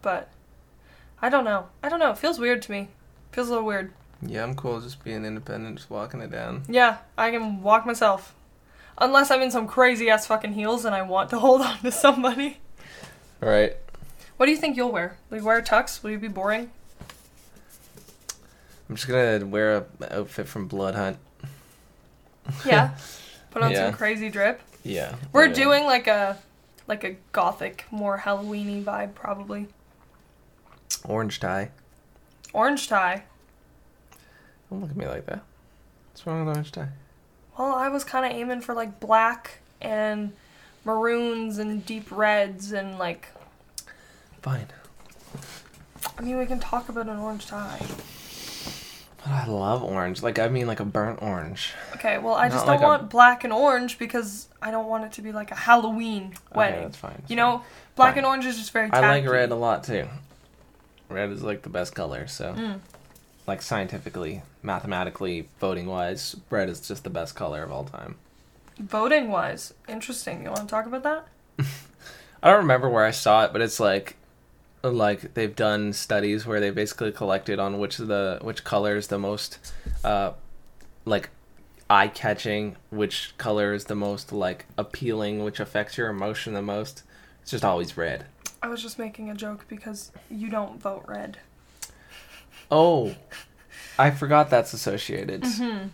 [0.02, 0.30] But
[1.22, 1.68] I don't know.
[1.82, 2.12] I don't know.
[2.12, 2.90] It feels weird to me.
[3.32, 3.94] Feels a little weird.
[4.22, 6.64] Yeah, I'm cool just being independent, just walking it down.
[6.68, 8.34] Yeah, I can walk myself.
[8.98, 11.92] Unless I'm in some crazy ass fucking heels and I want to hold on to
[11.92, 12.58] somebody.
[13.40, 13.76] Right.
[14.38, 15.18] What do you think you'll wear?
[15.30, 16.02] Like wear a tux?
[16.04, 16.72] Will you be boring?
[18.90, 21.18] I'm just gonna wear a outfit from Blood Hunt.
[22.66, 22.96] Yeah.
[23.52, 23.86] Put on Yeah.
[23.88, 24.62] some crazy drip.
[24.84, 25.16] Yeah.
[25.32, 25.54] We're Yeah.
[25.54, 26.38] doing like a
[26.88, 29.68] like a gothic, more Halloweeny vibe probably.
[31.06, 31.72] orange tie.
[32.54, 33.24] Orange tie.
[34.70, 35.42] Don't look at me like that.
[36.12, 36.90] What's wrong with orange tie?
[37.58, 40.34] Well, I was kind of aiming for like black and
[40.86, 43.30] maroons and deep reds and like
[44.42, 44.68] Fine.
[46.18, 47.82] I mean, we can talk about an orange tie.
[49.26, 50.22] I love orange.
[50.22, 51.72] Like I mean, like a burnt orange.
[51.96, 55.06] Okay, well, I just don't like a- want black and orange because I don't want
[55.06, 56.76] it to be like a Halloween wedding.
[56.76, 57.16] Okay, that's fine.
[57.20, 57.64] that's you know,
[57.96, 58.18] black Fine.
[58.20, 58.92] and orange is just very.
[58.92, 59.28] I like tacky.
[59.28, 60.08] red a lot too.
[61.10, 62.28] Red is like the best color.
[62.28, 62.80] So, Mm.
[63.48, 68.16] like scientifically, mathematically, voting wise, red is just the best color of all time.
[68.80, 70.44] Voting wise, interesting.
[70.44, 71.28] You want to talk about that?
[72.44, 74.18] I don't remember where I saw it, but it's like
[74.84, 79.08] like they've done studies where they basically collected on which of the which color is
[79.08, 79.58] the most
[80.04, 80.32] uh
[81.06, 81.30] like
[81.90, 87.04] eye catching, which color is the most like appealing, which affects your emotion the most.
[87.42, 88.26] It's just always red.
[88.62, 91.38] I was just making a joke because you don't vote red.
[92.72, 93.16] Oh,
[94.00, 95.44] I forgot that's associated.
[95.44, 95.88] Mm-hmm.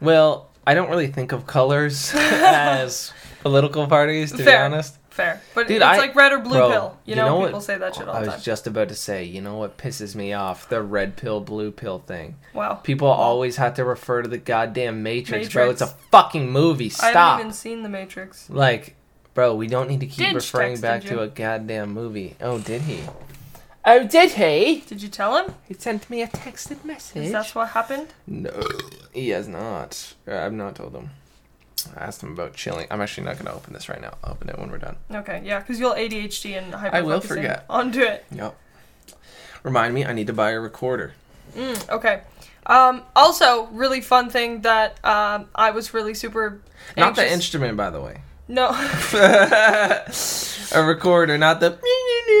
[0.00, 4.98] Well, I don't really think of colors as political parties, to be honest.
[5.18, 6.98] Fair, but Dude, it's I- like red or blue Bro, pill.
[7.04, 8.30] You, you know, know what- people say that shit all the time.
[8.30, 10.68] I was just about to say, you know what pisses me off?
[10.68, 12.36] The red pill, blue pill thing.
[12.54, 12.74] wow.
[12.74, 15.70] People always have to refer to the goddamn Matrix, bro.
[15.70, 16.88] It's a fucking movie.
[16.88, 17.04] Stop.
[17.16, 18.48] I haven't even seen The Matrix.
[18.48, 18.94] Like,
[19.34, 21.10] bro, we don't need to keep Didge referring back you.
[21.10, 22.36] to a goddamn movie.
[22.40, 23.00] Oh, did he?
[23.84, 24.84] Oh, did he?
[24.86, 25.54] Did you tell him?
[25.66, 27.24] He sent me a texted message.
[27.24, 28.08] Is that what happened?
[28.26, 28.52] No,
[29.12, 30.14] he has not.
[30.28, 31.10] Uh, I've not told him.
[31.96, 32.86] I asked him about chilling.
[32.90, 34.14] I'm actually not going to open this right now.
[34.22, 34.96] I'll open it when we're done.
[35.10, 36.96] Okay, yeah, because you'll ADHD and hyper.
[36.96, 37.64] I will forget.
[37.68, 38.24] Onto it.
[38.30, 38.56] Yep.
[39.62, 41.14] Remind me, I need to buy a recorder.
[41.54, 42.22] Mm, okay.
[42.66, 46.60] Um, also, really fun thing that um, I was really super.
[46.96, 48.20] Not the instrument, by the way.
[48.46, 48.68] No.
[50.72, 51.70] a recorder, not the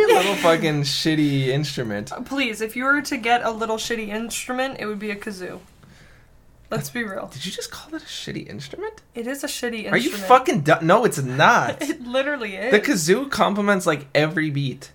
[0.08, 2.12] little fucking shitty instrument.
[2.24, 5.60] Please, if you were to get a little shitty instrument, it would be a kazoo.
[6.70, 7.28] Let's be real.
[7.32, 9.00] Did you just call that a shitty instrument?
[9.14, 9.94] It is a shitty instrument.
[9.94, 11.80] Are you fucking du- No, it's not.
[11.88, 12.70] It literally is.
[12.70, 14.92] the kazoo complements like every beat.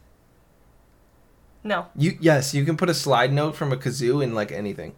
[1.64, 1.88] no.
[1.96, 4.94] You yes, you can put a slide note from a kazoo in like anything.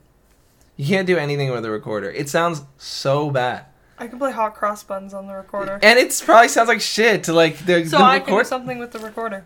[0.76, 2.12] You can't do anything with a recorder.
[2.12, 3.66] It sounds so bad,
[3.98, 5.80] I can play hot cross buns on the recorder.
[5.82, 8.48] and it probably sounds like shit to like the, So the I can do record.
[8.48, 9.46] something with the recorder.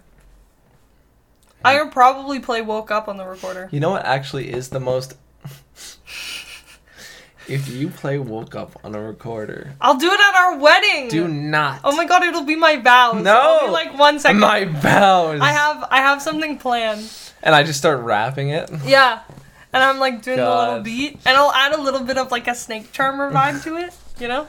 [1.64, 3.70] I would probably play Woke Up on the recorder.
[3.72, 5.14] You know what actually is the most.
[7.50, 11.10] If you play "Woke Up" on a recorder, I'll do it at our wedding.
[11.10, 11.82] do not.
[11.84, 13.24] Oh my god, it'll be my vows.
[13.24, 13.68] No.
[13.72, 14.40] Like one second.
[14.40, 15.42] my vows.
[15.42, 17.10] I have I have something planned.
[17.44, 18.70] and I just start rapping it.
[18.86, 19.22] Yeah.
[19.72, 22.48] And I'm like doing the little beat, and I'll add a little bit of like
[22.48, 24.48] a snake charmer vibe to it, you know?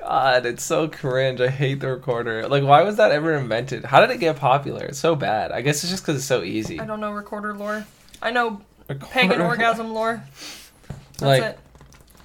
[0.00, 1.40] God, it's so cringe.
[1.40, 2.46] I hate the recorder.
[2.48, 3.84] Like, why was that ever invented?
[3.84, 4.84] How did it get popular?
[4.86, 5.52] It's so bad.
[5.52, 6.78] I guess it's just because it's so easy.
[6.80, 7.86] I don't know recorder lore.
[8.20, 10.22] I know Recorder- pagan orgasm lore.
[11.18, 11.58] That's Like, it.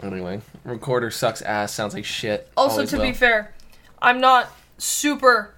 [0.04, 1.74] Anyway, recorder sucks ass.
[1.74, 2.50] Sounds like shit.
[2.58, 3.04] Also, Always to will.
[3.06, 3.54] be fair,
[4.02, 5.54] I'm not super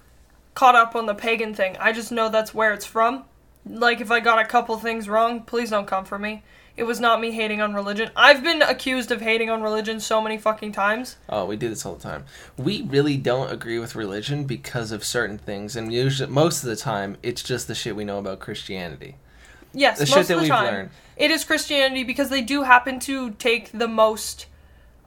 [0.54, 1.76] caught up on the pagan thing.
[1.78, 3.24] I just know that's where it's from.
[3.66, 6.42] Like, if I got a couple things wrong, please don't come for me.
[6.76, 8.10] It was not me hating on religion.
[8.16, 11.16] I've been accused of hating on religion so many fucking times.
[11.28, 12.24] Oh, we do this all the time.
[12.58, 16.76] We really don't agree with religion because of certain things, and usually, most of the
[16.76, 19.14] time, it's just the shit we know about Christianity.
[19.72, 20.64] Yes, The most shit of that the we've time.
[20.66, 20.90] learned.
[21.16, 24.46] It is Christianity because they do happen to take the most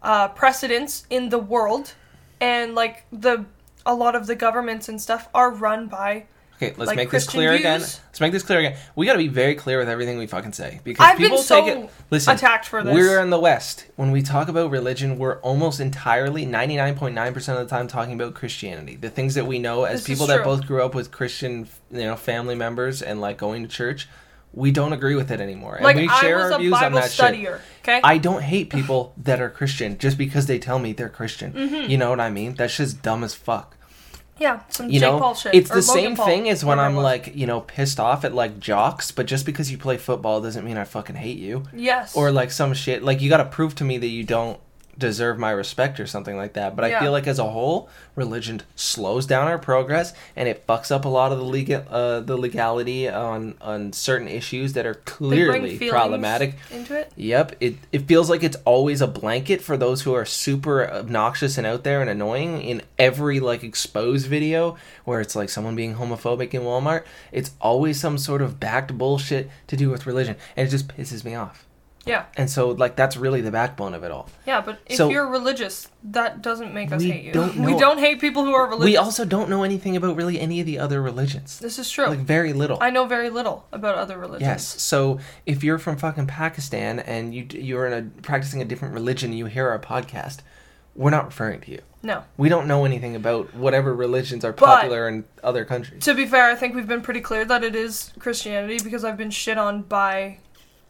[0.02, 1.94] uh, precedence in the world,
[2.40, 3.46] and like the
[3.86, 6.26] a lot of the governments and stuff are run by.
[6.58, 7.82] Okay, let's Like make this Christian clear again.
[7.82, 8.78] Let's make this clear again.
[8.96, 11.64] We got to be very clear with everything we fucking say because I've people so
[11.64, 11.90] take it.
[12.10, 12.96] Listen, attacked for this.
[12.96, 13.86] We're in the West.
[13.96, 18.96] When we talk about religion, we're almost entirely, 99.9% of the time, talking about Christianity.
[18.96, 22.06] The things that we know as This people that both grew up with Christian, you
[22.06, 24.10] know, family members and like going to church,
[24.58, 25.76] we don't agree with it anymore.
[25.76, 27.26] And like we I share was our a views on Bible that shit.
[27.26, 27.60] studier.
[27.84, 28.02] Okay.
[28.04, 31.54] I don't hate people that are Christian just because they tell me they're Christian.
[31.54, 31.90] Mm-hmm.
[31.90, 32.56] You know what I mean?
[32.56, 33.78] That's just dumb as fuck
[34.40, 35.56] yeah, some you Jake know Paul shit.
[35.56, 38.60] it's the same Paul, thing as when i'm like you know pissed off at like
[38.60, 42.32] jocks but just because you play football doesn't mean i fucking hate you yes, or
[42.32, 44.60] like some shit like you gotta prove to me that you don't
[44.98, 48.62] deserve my respect or something like that but i feel like as a whole religion
[48.76, 52.36] slows down our progress and it fucks up a lot of the legal uh, the
[52.36, 57.12] legality on on certain issues that are clearly problematic into it.
[57.16, 61.58] Yep, it it feels like it's always a blanket for those who are super obnoxious
[61.58, 65.96] and out there and annoying in every like exposed video where it's like someone being
[65.96, 67.04] homophobic in Walmart.
[67.32, 71.24] It's always some sort of backed bullshit to do with religion, and it just pisses
[71.24, 71.67] me off.
[72.08, 74.30] Yeah, And so like that's really the backbone of it all.
[74.46, 77.32] yeah, but if So- you're religious, that doesn't make us hate you.
[77.34, 78.86] don't we don't hate people who are religious.
[78.86, 81.60] We also don't know anything about really any of the other religions.
[81.60, 82.08] This is true.
[82.08, 82.78] Like very little.
[82.82, 84.48] I know very little about other religions.
[84.48, 84.82] Yes.
[84.82, 89.32] So if you're from fucking Pakistan and you you're in a practicing a different religion
[89.32, 90.38] and you hear our podcast,
[90.96, 91.82] we're not referring to you.
[92.04, 92.24] No.
[92.38, 96.04] We don't know anything about whatever religions are But- popular in other countries.
[96.06, 99.18] To be fair, I think we've been pretty clear that it is Christianity because I've
[99.18, 100.38] been shit on by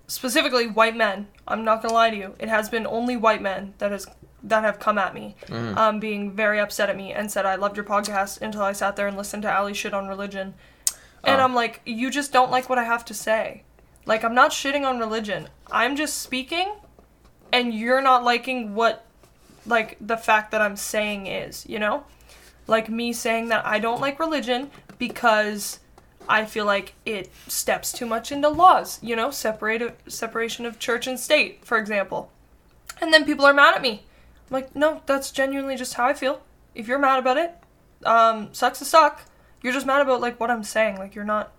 [0.08, 1.28] specifically white men.
[1.48, 2.36] I'm not gonna lie to you.
[2.40, 4.08] It has been only white men that has
[4.44, 5.76] that have come at me, Mm.
[5.78, 8.96] um, being very upset at me and said I loved your podcast until I sat
[8.96, 10.54] there and listened to Allie shit on religion.
[11.24, 11.44] And Oh.
[11.44, 13.64] I'm like, you just don't like what I have to say.
[14.06, 15.50] Like I'm not shitting on religion.
[15.72, 16.72] I'm just speaking
[17.52, 19.04] and you're not liking what
[19.66, 22.06] like the fact that I'm saying is, you know?
[22.68, 25.80] Like me saying that I don't like religion because
[26.30, 31.08] I feel like it steps too much into laws, you know, separate separation of church
[31.08, 32.32] and state, for example.
[33.02, 34.04] And then people are mad at me.
[34.50, 36.42] I'm like, no, that's genuinely just how I feel.
[36.76, 37.52] If you're mad about it,
[38.06, 39.24] um, sucks to suck.
[39.62, 40.98] You're just mad about like what I'm saying.
[40.98, 41.52] Like you're not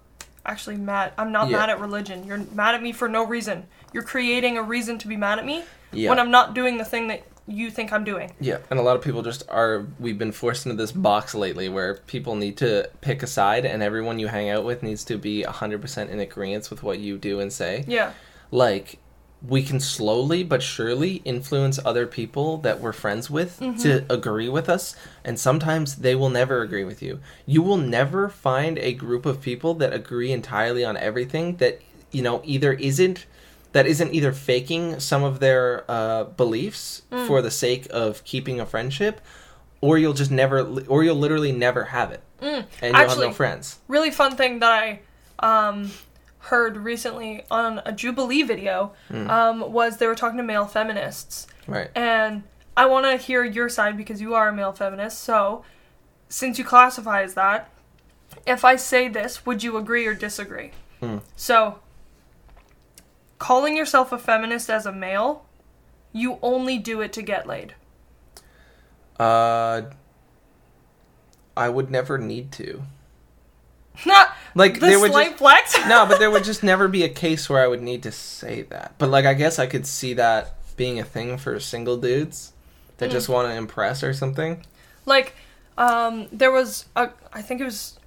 [0.46, 1.12] actually mad.
[1.18, 1.58] I'm not Yeah.
[1.58, 2.24] mad at religion.
[2.26, 3.66] You're mad at me for no reason.
[3.92, 6.10] You're creating a reason to be mad at me Yeah.
[6.10, 8.32] when I'm not doing the thing that you think I'm doing.
[8.40, 9.86] Yeah, and a lot of people just are.
[9.98, 13.82] We've been forced into this box lately where people need to pick a side, and
[13.82, 17.40] everyone you hang out with needs to be 100% in agreement with what you do
[17.40, 17.84] and say.
[17.88, 18.12] Yeah.
[18.50, 18.98] Like,
[19.46, 23.78] we can slowly but surely influence other people that we're friends with mm-hmm.
[23.78, 27.20] to agree with us, and sometimes they will never agree with you.
[27.46, 31.80] You will never find a group of people that agree entirely on everything that,
[32.10, 33.26] you know, either isn't.
[33.72, 38.66] That isn't either faking some of their uh, beliefs for the sake of keeping a
[38.66, 39.20] friendship,
[39.80, 43.32] or you'll just never, or you'll literally never have it, and you'll have Actually- no
[43.32, 43.78] friends.
[43.86, 45.00] really fun thing that I
[45.40, 45.90] um,
[46.38, 51.46] heard recently on a Jubilee video um, was they were talking to male feminists.
[51.66, 51.90] Right.
[51.94, 52.44] And
[52.76, 55.20] I want to hear your side because you are a male feminist.
[55.20, 55.62] So,
[56.30, 57.70] since you classify as that,
[58.46, 60.70] if I say this, would you agree or disagree?
[61.00, 61.18] Hmm.
[61.36, 61.80] So,
[63.38, 65.44] calling yourself a feminist as a male,
[66.12, 67.74] you only do it to get laid.
[69.18, 69.82] Uh,
[71.56, 72.82] I would never need to.
[74.06, 75.78] Not Like the there would slight just, flex.
[75.88, 78.62] no, but there would just never be a case where I would need to say
[78.62, 78.94] that.
[78.98, 82.52] But like, I guess I could see that being a thing for single dudes
[82.98, 84.64] that just want to impress or something.
[85.04, 85.34] Like,
[85.76, 87.98] um, there was a, I think it was,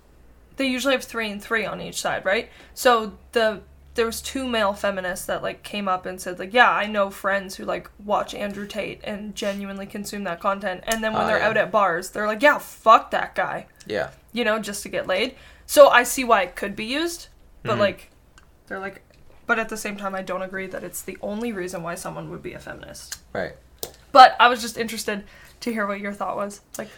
[0.57, 2.49] they usually have three and three on each side, right?
[2.73, 3.61] So the
[3.95, 7.09] there was two male feminists that like came up and said like, yeah, I know
[7.09, 11.27] friends who like watch Andrew Tate and genuinely consume that content, and then when Ah,
[11.27, 11.47] they're yeah.
[11.49, 14.11] out at bars, they're like, yeah, fuck that guy, Yeah.
[14.31, 15.35] you know, just to get laid.
[15.65, 17.27] So I see why it could be used,
[17.63, 17.79] but Mhm.
[17.79, 18.11] like,
[18.67, 19.01] they're like,
[19.45, 22.29] but at the same time, I don't agree that it's the only reason why someone
[22.29, 23.19] would be a feminist.
[23.33, 23.53] Right.
[24.13, 25.25] But I was just interested
[25.61, 26.61] to hear what your thought was.
[26.77, 26.89] Like,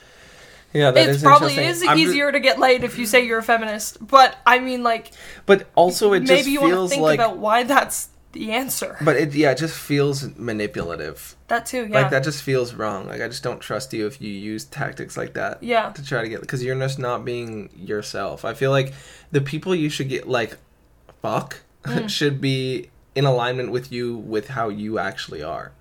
[0.73, 1.87] Yeah, that it is probably interesting.
[1.87, 4.05] is I'm easier to get laid if you say you're a feminist.
[4.05, 5.11] But I mean, like,
[5.45, 7.19] but also it just maybe you want to think like.
[7.19, 8.97] about why that's the answer.
[9.01, 11.35] But it yeah, it just feels manipulative.
[11.47, 12.01] That too, yeah.
[12.01, 13.07] Like that just feels wrong.
[13.07, 15.61] Like I just don't trust you if you use tactics like that.
[15.61, 15.91] Yeah.
[15.91, 18.43] To try to get because you're just not being yourself.
[18.43, 18.93] I feel like
[19.31, 20.57] the people you should get like
[21.21, 22.09] fuck Mm.
[22.17, 25.73] should be in alignment with you with how you actually are.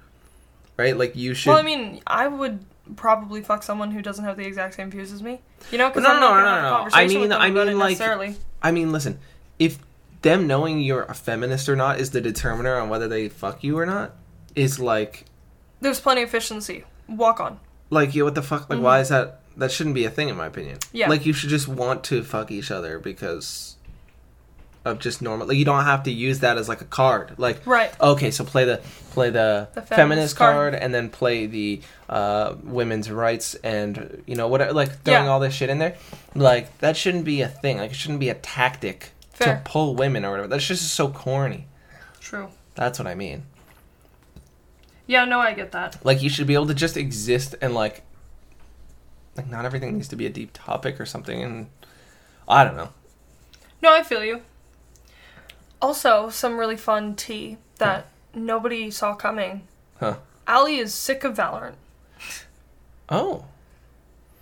[0.76, 0.96] Right?
[0.96, 2.64] Like you should Well, I mean, I would
[2.96, 5.40] probably fuck someone who doesn't have the exact same views as me.
[5.70, 6.90] You know, because No, I'm no, not no, no, no.
[6.92, 8.36] I mean- I mean, like- necessarily.
[8.62, 9.18] I mean, listen,
[9.58, 9.78] if
[10.22, 13.78] them knowing you're a feminist or not is the determiner on whether they fuck you
[13.78, 14.12] or not,
[14.54, 15.24] is like
[15.80, 16.84] There's plenty of efficiency.
[17.08, 17.58] Walk on.
[17.90, 20.36] like yeah, what the fuck like why is that that shouldn't be a thing in
[20.36, 20.78] my opinion.
[20.78, 20.96] Mm-hmm.
[20.96, 21.08] Yeah.
[21.08, 23.76] Like you should just want to fuck each other because
[24.84, 27.34] of just normal like you don't have to use that as like a card.
[27.38, 27.92] Like Right.
[28.00, 30.54] okay, so play the play the, The feminist, feminist card.
[30.54, 30.74] card.
[30.74, 35.30] and then play the uh, women's rights and you know whatever like throwing Yeah.
[35.30, 35.96] all this shit in there.
[36.34, 37.78] Like that shouldn't be a thing.
[37.78, 39.56] Like it shouldn't be a tactic Fair.
[39.56, 40.48] to pull women or whatever.
[40.48, 41.66] That's just so corny.
[42.20, 42.48] True.
[42.74, 43.44] That's what I mean.
[45.06, 46.04] Yeah, no, I get that.
[46.04, 48.02] Like you should be able to just exist and like
[49.36, 51.68] like not everything needs to be a deep topic or something and
[52.48, 52.90] I don't know.
[53.82, 54.42] No, I feel you.
[55.82, 59.66] Also, some really fun tea that nobody saw coming.
[59.98, 60.14] Huh.
[60.46, 61.74] Allie is sick of Valorant.
[63.08, 63.44] Oh.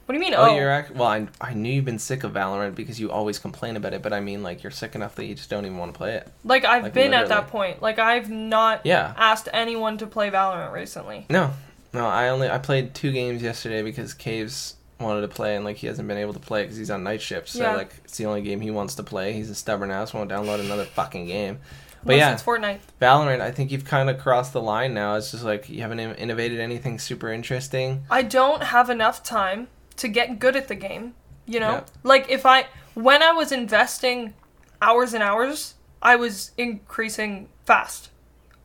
[0.06, 0.34] What do you mean?
[0.34, 1.08] Oh, Oh, you're act- well.
[1.08, 4.02] I, I knew you've been sick of Valorant because you always complain about it.
[4.02, 6.14] But I mean, like you're sick enough that you just don't even want to play
[6.16, 6.28] it.
[6.44, 7.42] like I've like, been at literally.
[7.42, 7.82] that point.
[7.82, 9.14] Like I've not Yeah.
[9.16, 11.26] asked anyone to play Valorant recently.
[11.30, 11.52] No,
[11.94, 12.06] no.
[12.06, 15.86] I only I played two games yesterday because Caves wanted to play and like he
[15.86, 17.48] hasn't been able to play because he's on night shift.
[17.48, 17.74] So Yeah.
[17.76, 19.32] like it's the only game he wants to play.
[19.32, 20.12] He's a stubborn ass.
[20.14, 21.58] Won't download another fucking game.
[22.04, 22.78] But yeah, it's Fortnite.
[23.00, 23.40] Valorant.
[23.42, 25.16] I think you've kind of crossed the line now.
[25.16, 28.04] It's just like you haven't in- innovated anything super interesting.
[28.10, 31.14] I don't have enough time to get good at the game.
[31.46, 31.80] You know, Yeah.
[32.02, 34.32] like if I when I was investing
[34.80, 38.08] hours and hours, I was increasing fast.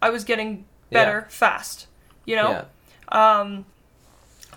[0.02, 1.88] I was getting better fast.
[2.26, 2.66] You know,
[3.12, 3.40] Yeah.
[3.42, 3.66] um,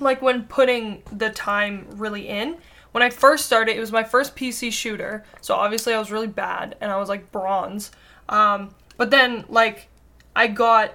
[0.00, 2.56] like when putting the time really in.
[2.92, 6.26] When I first started, it was my first PC shooter, so obviously I was really
[6.26, 7.90] bad, and I was like bronze.
[8.28, 9.88] Um, but then like
[10.34, 10.92] I got,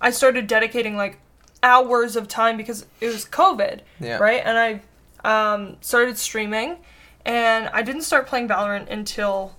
[0.00, 1.18] I started dedicating like
[1.62, 4.16] hours of time because it was COVID, Yeah.
[4.18, 4.42] right?
[4.44, 4.80] And
[5.24, 6.78] I um, started streaming,
[7.24, 9.54] and I didn't start playing Valorant until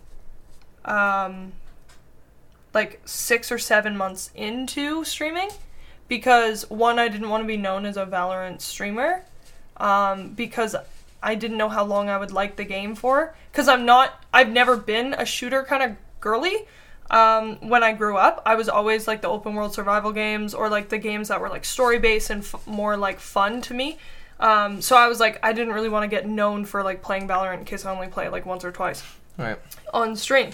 [0.85, 1.53] um,
[2.73, 5.49] like six or seven months into streaming
[6.07, 9.23] because one, I didn't want to be known as a Valorant streamer
[9.77, 10.75] um, because
[11.21, 13.35] I didn't know how long I would like the game for.
[13.51, 16.55] Because I'm not, I've never been a shooter kind of girly.
[17.09, 20.69] Um, when I grew up, I was always like the open world survival games or
[20.69, 23.97] like the games that were like story based and f- more like fun to me.
[24.39, 27.27] Um, so I was like, I didn't really want to get known for like playing
[27.27, 29.03] Valorant in case I only play like once or twice
[29.37, 29.57] Right.
[29.93, 30.51] on stream.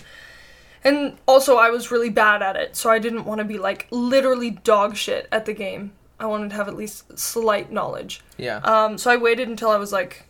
[0.83, 3.87] And also, I was really bad at it, so I didn't want to be like
[3.89, 5.93] literally dog shit at the game.
[6.19, 8.21] I wanted to have at least slight knowledge.
[8.37, 8.57] Yeah.
[8.57, 10.25] Um, so I waited until I was like,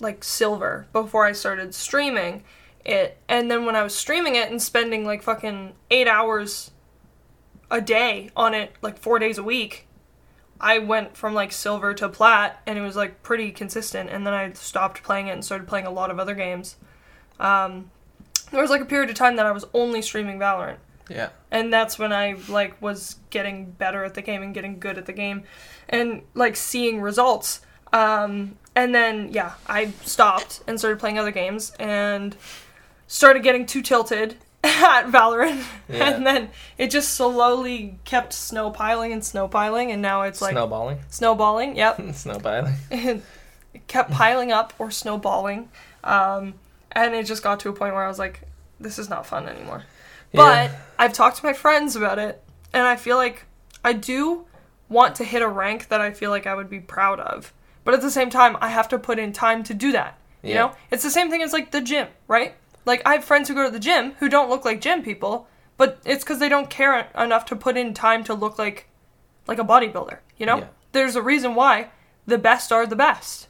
[0.00, 2.44] like silver before I started streaming
[2.84, 3.18] it.
[3.28, 6.70] And then when I was streaming it and spending like fucking eight hours
[7.70, 9.86] a day on it, like four days a week,
[10.60, 14.10] I went from like silver to plat, and it was like pretty consistent.
[14.10, 16.76] And then I stopped playing it and started playing a lot of other games.
[17.38, 17.90] Um,
[18.50, 20.76] there was like a period of time that I was only streaming Valorant
[21.08, 21.30] yeah.
[21.50, 25.06] and that's when I like was getting better at the game and getting good at
[25.06, 25.44] the game
[25.88, 27.60] and like seeing results.
[27.92, 32.36] Um, and then yeah, I stopped and started playing other games and
[33.06, 36.10] started getting too tilted at Valorant, Yeah.
[36.10, 40.98] and then it just slowly kept snowpiling and snowpiling, and now it's like Snowballing.
[41.08, 41.76] snowballing.
[41.76, 42.74] Yep, Snowballing.
[42.90, 43.22] it
[43.86, 45.68] kept piling up or snowballing,
[46.04, 46.54] um,
[46.92, 48.42] and it just got to a point where I was like,
[48.80, 49.84] "This is not fun anymore."
[50.34, 53.44] But I've talked to my friends about it, and I feel like
[53.84, 54.44] I do
[54.88, 57.52] want to hit a rank that I feel like I would be proud of.
[57.84, 60.18] But at the same time, I have to put in time to do that.
[60.42, 60.56] You Yeah.
[60.66, 62.54] know, it's the same thing as like the gym, right?
[62.84, 65.48] Like I have friends who go to the gym who don't look like gym people,
[65.76, 68.86] but it's because they don't care enough to put in time to look like
[69.46, 70.18] like a bodybuilder.
[70.36, 70.64] You know, Yeah.
[70.92, 71.88] there's a reason why
[72.26, 73.47] the best are the best.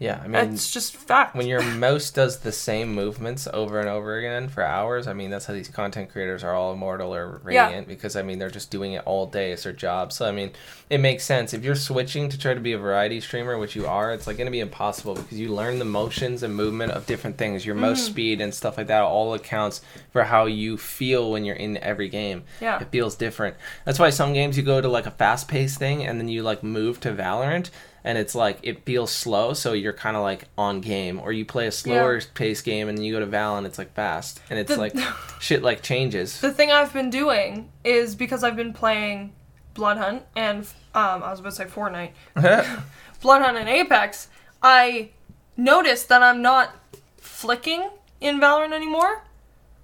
[0.00, 1.36] Yeah, I mean, It's just fact.
[1.36, 5.28] when your mouse does the same movements over and over again for hours, I mean,
[5.28, 7.66] that's how these content creators are all immortal or Yeah.
[7.66, 9.52] radiant because, I mean, they're just doing it all day.
[9.52, 10.10] It's their job.
[10.14, 10.52] So, I mean,
[10.88, 11.52] it makes sense.
[11.52, 14.38] If you're switching to try to be a variety streamer, which you are, it's like
[14.38, 17.66] going to be impossible because you learn the motions and movement of different things.
[17.66, 17.82] Your Mm-hmm.
[17.84, 19.82] mouse speed and stuff like that all accounts
[20.14, 22.44] for how you feel when you're in every game.
[22.58, 22.80] Yeah.
[22.80, 23.54] It feels different.
[23.84, 26.42] That's why some games you go to like a fast paced thing and then you
[26.42, 27.68] like move to Valorant
[28.04, 31.20] and it's like it feels slow, so you're kind of like on game.
[31.20, 33.92] Or you play a slower pace game and then you go to Valorant, it's like
[33.94, 34.40] fast.
[34.50, 34.94] And it's The- like
[35.40, 36.40] shit like changes.
[36.40, 39.32] The thing I've been doing is because I've been playing
[39.74, 40.62] Blood Hunt and
[40.94, 42.10] um, I was about to say Fortnite,
[43.22, 44.28] Blood Hunt and Apex.
[44.62, 45.10] I
[45.56, 46.74] noticed that I'm not
[47.18, 47.88] flicking
[48.20, 49.22] in Valorant anymore.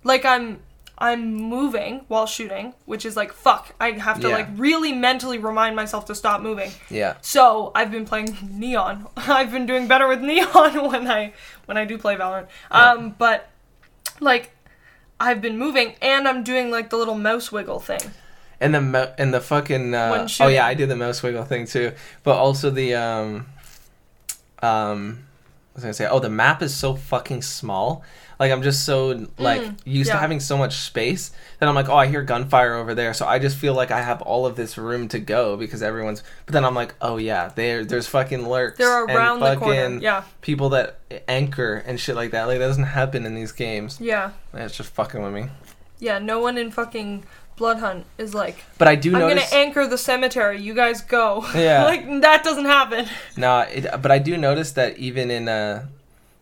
[0.04, 0.60] Like I'm
[0.98, 3.74] I'm moving while shooting, which is like fuck.
[3.78, 4.34] I have to Yeah.
[4.36, 6.70] like really mentally remind myself to stop moving.
[6.88, 7.16] yeah.
[7.20, 9.06] So I've been playing Neon.
[9.16, 11.32] I've been doing better with Neon when I
[11.66, 12.46] when I do play Valorant.
[12.70, 13.50] Um, but
[14.20, 14.52] like
[15.20, 18.00] I've been moving and I'm doing like the little mouse wiggle thing.
[18.58, 21.66] And the mo- and the fucking uh, oh yeah, I do the mouse wiggle thing
[21.66, 21.92] too.
[22.22, 23.46] But also the um
[24.62, 25.26] um
[25.72, 26.06] what was I gonna say?
[26.08, 28.02] Oh, the map is so fucking small.
[28.38, 31.88] Like I'm just so like used to Mm, having so much space that I'm like,
[31.88, 34.56] oh, I hear gunfire over there, so I just feel like I have all of
[34.56, 36.22] this room to go because everyone's.
[36.44, 38.78] But then I'm like, oh yeah, there there's fucking lurks.
[38.78, 39.74] They're around the corner.
[39.84, 40.24] fucking Yeah.
[40.42, 42.44] People that anchor and shit like that.
[42.44, 43.98] Like that doesn't happen in these games.
[44.00, 44.32] Yeah.
[44.54, 45.48] It's just fucking with me.
[45.98, 47.24] Yeah, no one in fucking
[47.56, 49.50] Blood Hunt is like, But I do I'm notice.
[49.50, 51.42] gonna anchor the cemetery, you guys go.
[51.54, 51.84] Yeah.
[51.86, 53.06] like that doesn't happen.
[53.38, 55.86] No, it, but I do notice that even in uh,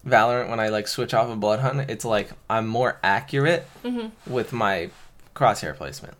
[0.06, 4.32] Valorant, when I like switch off of Blood Hunt, it's like I'm more accurate Mm-hmm.
[4.32, 4.90] with my
[5.34, 6.14] crosshair placement.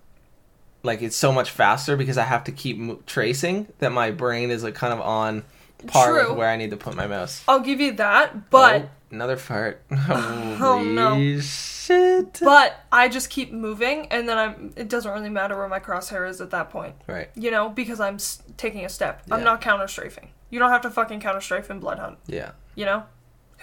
[0.82, 4.50] Like it's so much faster because I have to keep mo- tracing that my brain
[4.50, 5.44] is like kind of on
[5.86, 6.28] par True.
[6.30, 7.42] with where I need to put my mouse.
[7.48, 9.82] I'll give you that, but Oh, another fart.
[9.90, 11.40] Oh, no.
[11.40, 12.38] shit!
[12.42, 16.28] but I just keep moving and then I'm it doesn't really matter where my crosshair
[16.28, 16.94] is at that point.
[17.06, 17.28] Right.
[17.34, 19.22] You know, because I'm s- taking a step.
[19.30, 20.30] I'm not counter strafing.
[20.50, 22.18] You don't have to fucking counter strafe in Blood Hunt.
[22.26, 22.52] Yeah.
[22.74, 23.02] You know?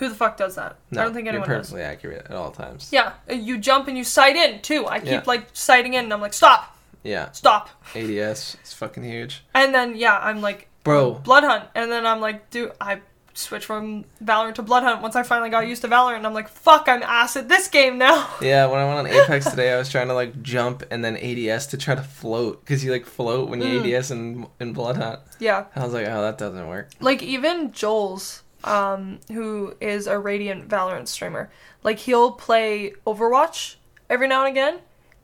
[0.01, 0.77] Who the fuck does that?
[0.89, 1.69] No, I don't think anyone you're does.
[1.69, 2.89] perfectly accurate at all times.
[2.91, 4.87] Yeah, you jump and you sight in too.
[4.87, 5.23] I keep Yeah.
[5.27, 7.31] like sighting in and I'm like, stop, Yeah.
[7.33, 7.69] stop.
[7.95, 8.57] ADS.
[8.61, 11.13] It's fucking huge, And then, yeah, I'm like, bro.
[11.13, 11.65] Blood Hunt.
[11.75, 13.01] And then I'm like, dude, I
[13.35, 16.17] switched from Valorant to Blood Hunt once I finally got used to Valorant.
[16.17, 18.27] And I'm like, fuck, I'm ass at this game now.
[18.41, 21.15] Yeah, when I went on Apex today, I was trying to like jump and then
[21.15, 23.95] ADS to try to float because you like float when you Mm.
[23.95, 25.19] ADS in in Blood Hunt.
[25.39, 25.65] yeah.
[25.75, 26.89] I was like, oh, that doesn't work.
[26.99, 31.49] Like, even Joel's, um, who is a Radiant Valorant streamer,
[31.83, 33.75] like, he'll play Overwatch
[34.09, 34.79] every now and again.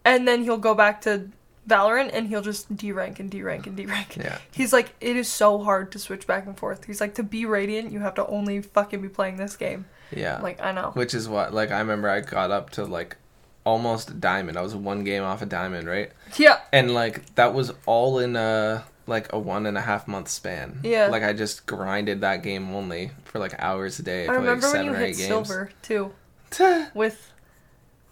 [0.06, 1.30] And then he'll go back to
[1.68, 4.16] Valorant and he'll just D rank and D rank and D rank.
[4.16, 6.86] Yeah, He's like, it is so hard to switch back and forth.
[6.86, 9.86] He's like, to be Radiant, you have to only fucking be playing this game.
[10.16, 10.40] yeah.
[10.40, 10.92] Like, I know.
[10.94, 13.18] Which is what like I remember I got up to like
[13.66, 14.58] almost diamond.
[14.58, 16.10] I was one game off a diamond, right?
[16.38, 16.60] Yeah.
[16.72, 20.82] And like that was all in a like a one and a half month span.
[20.84, 21.08] Yeah.
[21.08, 24.24] Like I just grinded that game only for like hours a day.
[24.24, 25.28] I for, like, remember when you hit games.
[25.28, 26.14] silver too
[26.94, 27.32] with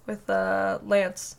[0.06, 1.36] with uh Lance.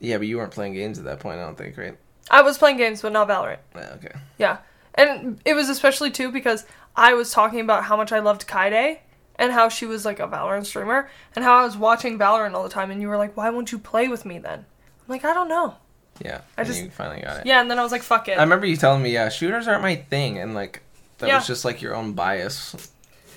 [0.00, 1.38] Yeah, but you weren't playing games at that point.
[1.38, 1.96] I don't think, right?
[2.30, 3.58] I was playing games, but not Valorant.
[3.74, 4.12] Yeah, okay.
[4.38, 4.58] Yeah,
[4.94, 6.64] and it was especially too because
[6.96, 8.98] I was talking about how much I loved Kyedae
[9.36, 12.62] and how she was like a Valorant streamer and how I was watching Valorant all
[12.62, 15.24] the time, and you were like, "Why won't you play with me then?" I'm like,
[15.24, 15.76] "I don't know."
[16.24, 16.40] Yeah.
[16.56, 17.46] I and just- you finally got it.
[17.46, 19.66] Yeah, and then I was like, "Fuck it." I remember you telling me, yeah, shooters
[19.68, 20.82] aren't my thing, and like
[21.18, 21.36] that Yeah.
[21.36, 22.74] was just like your own bias.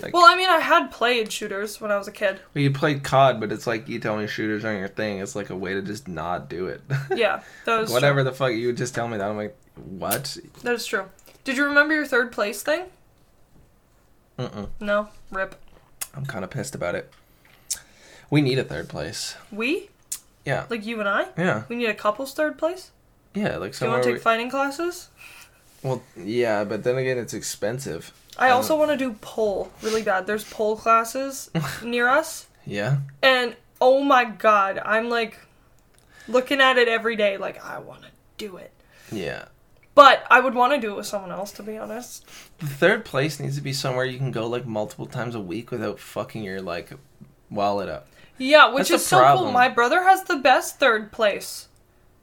[0.02, 2.42] Like, well, I mean, I had played shooters when I was a kid.
[2.54, 5.20] well, you played COD, but it's like you tell me shooters aren't your thing.
[5.20, 6.82] It's like a way to just not do it.
[7.16, 9.30] Yeah, that was Whatever the fuck you would just tell me that.
[9.30, 10.38] I'm like, what?
[10.64, 11.06] That is true.
[11.46, 12.86] Did you remember your third place thing?
[14.38, 14.68] Mm-mm.
[14.80, 15.56] No, rip.
[16.14, 17.12] I'm kind of pissed about it.
[18.30, 19.36] We need a third place.
[19.52, 19.90] We
[20.46, 20.66] Yeah.
[20.70, 21.28] like you and I.
[21.38, 21.64] Yeah.
[21.70, 22.92] We need a couple's third place.
[23.34, 23.58] Yeah.
[23.58, 23.96] Like Do you somewhere.
[23.98, 25.10] want to take we- fighting classes?
[25.84, 28.12] well, yeah, but then again, it's expensive.
[28.38, 30.28] I I also want to do pole really bad.
[30.28, 31.50] There's pole classes
[31.84, 32.98] near us, Yeah.
[33.22, 35.38] and oh my god, I'm like
[36.28, 37.38] looking at it every day.
[37.38, 38.72] Like I want to do it,
[39.12, 39.46] Yeah.
[39.94, 41.52] but I would want to do it with someone else.
[41.54, 42.26] To be honest,
[42.60, 45.72] The third place needs to be somewhere you can go like multiple times a week
[45.72, 46.90] without fucking your like
[47.50, 48.08] wallet up.
[48.38, 49.52] Yeah, which That's is so cool.
[49.52, 51.68] My brother has the best third place.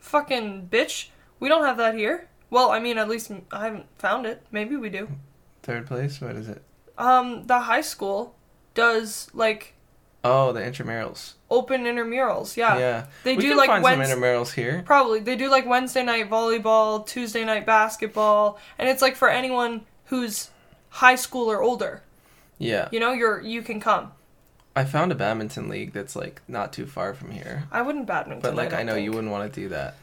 [0.00, 1.08] Fucking bitch,
[1.40, 2.28] we don't have that here.
[2.50, 4.42] Well, I mean, at least I haven't found it.
[4.50, 5.08] Maybe we do.
[5.62, 6.20] Third place?
[6.20, 6.62] What is it?
[6.98, 8.34] Um, the high school
[8.74, 9.74] does like
[10.24, 11.32] Oh, the intramurals.
[11.50, 12.56] open intramurals.
[12.56, 13.06] Yeah, Yeah.
[13.24, 14.12] they we do can like find Wednesday.
[14.12, 14.82] some intramurals here.
[14.84, 15.20] Probably.
[15.20, 20.50] They do like Wednesday night volleyball, Tuesday night basketball, and it's like for anyone who's
[20.90, 22.02] high school or older.
[22.58, 22.88] Yeah.
[22.92, 24.12] You know, you're you can come.
[24.74, 27.64] I found a badminton league that's like not too far from here.
[27.70, 28.40] I wouldn't badminton.
[28.42, 29.96] But like don't I, know you wouldn't want to do that.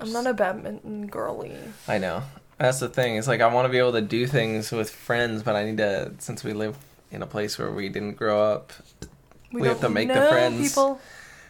[0.00, 1.56] I'm not a badminton girly.
[1.88, 2.22] I know.
[2.58, 3.16] That's the thing.
[3.16, 5.76] It's like I want to be able to do things with friends, but I need
[5.78, 6.76] to since we live
[7.10, 8.72] in a place where we didn't grow up,
[9.52, 10.70] We have to make the friends.
[10.70, 11.00] people,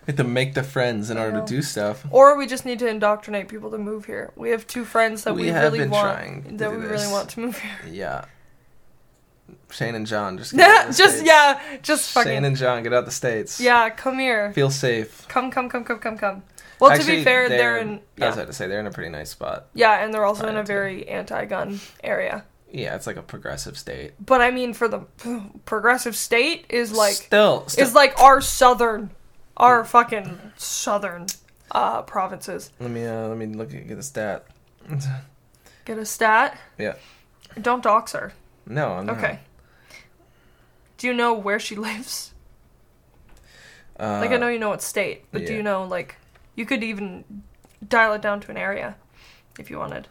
[0.07, 1.47] we have to make the friends in I order know.
[1.47, 2.05] to do stuff.
[2.11, 4.33] or we just need to indoctrinate people to move here.
[4.37, 6.91] We have two friends that We we, have really been want that we this.
[6.91, 7.72] really want to move here.
[7.91, 8.24] Yeah.
[9.70, 11.22] Shane and John just Yeah, just States.
[11.26, 13.61] yeah, just fucking Shane and John get out the states.
[13.61, 13.90] yeah.
[13.90, 15.26] Come here, Feel safe.
[15.28, 16.42] come, come, come, come, come, come.
[16.78, 19.11] Well, to be fair, they're, in I was about to say they're in a pretty
[19.11, 19.66] nice spot.
[19.74, 22.44] yeah, and they're also in a very anti-gun area.
[22.70, 24.12] Yeah, it's like a progressive state.
[24.24, 25.01] But I mean, for the
[25.64, 29.11] progressive state is like still, still is like our southern,
[29.57, 31.26] our fucking southern
[31.72, 32.70] uh provinces.
[32.78, 34.47] let me uh, let me look at get a stat.
[35.84, 36.59] Get a stat.
[36.78, 36.94] Yeah.
[37.61, 38.32] Don't dox her.
[38.67, 39.19] No, I'm not.
[39.19, 39.39] Okay.
[40.99, 42.33] Do you know where she lives?
[43.99, 46.17] Uh, Like I know you know what state, but do you know like
[46.55, 47.25] you could even
[47.87, 48.97] dial it down to an area
[49.59, 50.09] if you wanted.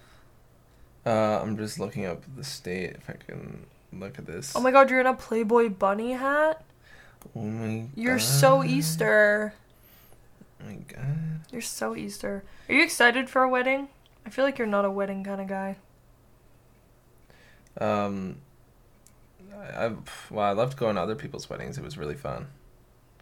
[1.05, 4.55] Uh, I'm just looking up the state if I can look at this.
[4.55, 6.63] Oh my god, you're in a Playboy bunny hat?
[7.35, 9.53] Oh my You're so Easter.
[10.61, 11.41] Oh my god.
[11.51, 12.43] You're so Easter.
[12.69, 13.87] Are you excited for a wedding?
[14.25, 15.77] I feel like you're not a wedding kind of guy.
[17.79, 18.37] Um,
[19.55, 19.91] I, I
[20.29, 21.77] well, I loved going to other people's weddings.
[21.77, 22.47] It was really fun.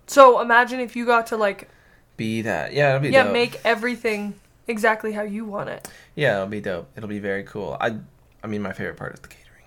[0.08, 1.70] So imagine if you got to like
[2.18, 3.34] Be that, yeah, it'll be yeah, dope.
[3.34, 4.36] make everything
[4.68, 5.88] exactly how you want it.
[6.16, 6.90] yeah, it'll be dope.
[6.96, 7.78] It'll be very cool.
[7.80, 7.98] I,
[8.44, 9.66] I mean, my favorite part is the catering.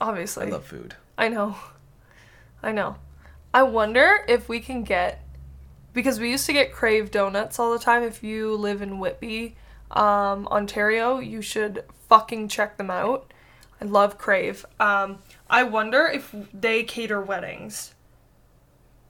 [0.00, 0.46] Obviously.
[0.46, 0.94] I love food.
[1.16, 1.56] I know.
[2.62, 2.96] I know.
[3.52, 5.22] I wonder if we can get
[5.92, 8.02] because we used to get Crave donuts all the time.
[8.02, 9.54] If you live in Whitby,
[9.92, 13.32] um, Ontario, you should fucking check them out.
[13.80, 14.64] I love Crave.
[14.80, 15.18] Um,
[15.48, 17.94] I wonder if they cater weddings.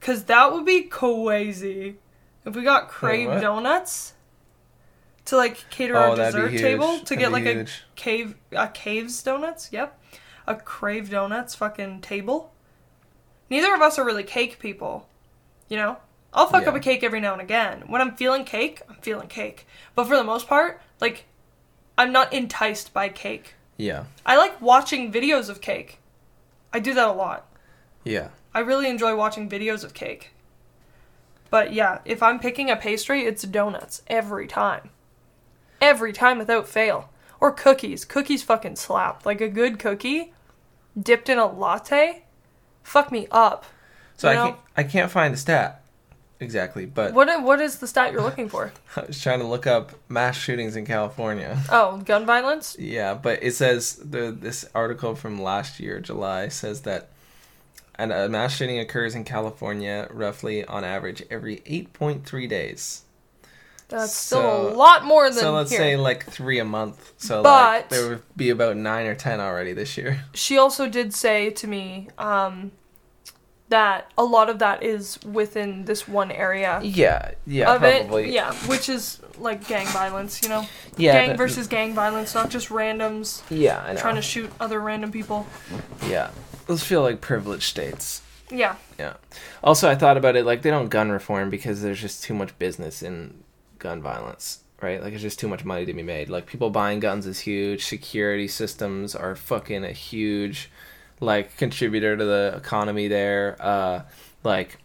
[0.01, 1.95] Cause that would be crazy.
[2.45, 3.41] If we got Crave what?
[3.41, 4.13] donuts
[5.25, 9.23] to like cater Oh, our dessert table to That'd get like a cave a caves
[9.23, 9.69] donuts?
[9.71, 9.99] Yep.
[10.45, 12.53] A crave donuts fucking table.
[13.49, 15.07] Neither of us are really cake people
[15.69, 15.97] you know?
[16.33, 17.83] I'll fuck up a cake every now and again.
[17.87, 19.67] When i'm feeling cake i'm feeling cake.
[19.95, 21.25] But for the most part like
[21.97, 25.99] i'm not enticed by cake Yeah, i like watching videos of cake.
[26.73, 27.45] I do that a lot.
[28.03, 28.29] Yeah.
[28.53, 30.31] i really enjoy watching videos of cake.
[31.49, 34.89] But yeah if i'm picking a pastry it's donuts every time.
[35.81, 37.09] Every time without fail.
[37.41, 38.05] Or cookies.
[38.05, 39.25] Cookies fucking slap.
[39.25, 40.33] Like a good cookie
[40.99, 42.23] dipped in a latte?
[42.83, 43.65] Fuck me up.
[44.17, 45.84] So You I can't, I can't find the stat
[46.45, 49.65] exactly, but what what is the stat you're looking for I was trying to look
[49.67, 51.57] up mass shootings in California.
[51.69, 56.81] oh gun violence Yeah, but it says the this article from last year, July, says
[56.81, 57.09] that
[57.97, 63.03] an, a mass shooting occurs in California roughly on average every 8.3 days.
[63.87, 65.79] that's still a lot more than So let's here.
[65.79, 67.13] say like three a month.
[67.17, 70.25] So like there would be about nine or ten already this year.
[70.33, 72.71] she also did say to me um,
[73.75, 78.23] that a lot of that is within this one area Yeah, yeah, of probably.
[78.29, 78.29] it.
[78.33, 80.65] Yeah, which is like gang violence, you know?
[80.97, 83.99] yeah, gang but- versus gang violence, not just randoms Yeah, I know.
[83.99, 85.45] trying to shoot other random people.
[86.07, 86.29] yeah,
[86.67, 88.21] those feel like privileged states.
[88.49, 88.75] Yeah.
[88.99, 89.13] Yeah.
[89.63, 92.57] Also, I thought about it like they don't gun reform because there's just too much
[92.59, 93.43] business in
[93.79, 95.01] gun violence, right?
[95.01, 96.29] Like it's just too much money to be made.
[96.29, 97.83] Like people buying guns is huge.
[97.85, 100.69] Security systems are fucking a huge
[101.19, 103.55] like contributor to the economy there.
[103.59, 104.01] Uh
[104.43, 104.77] like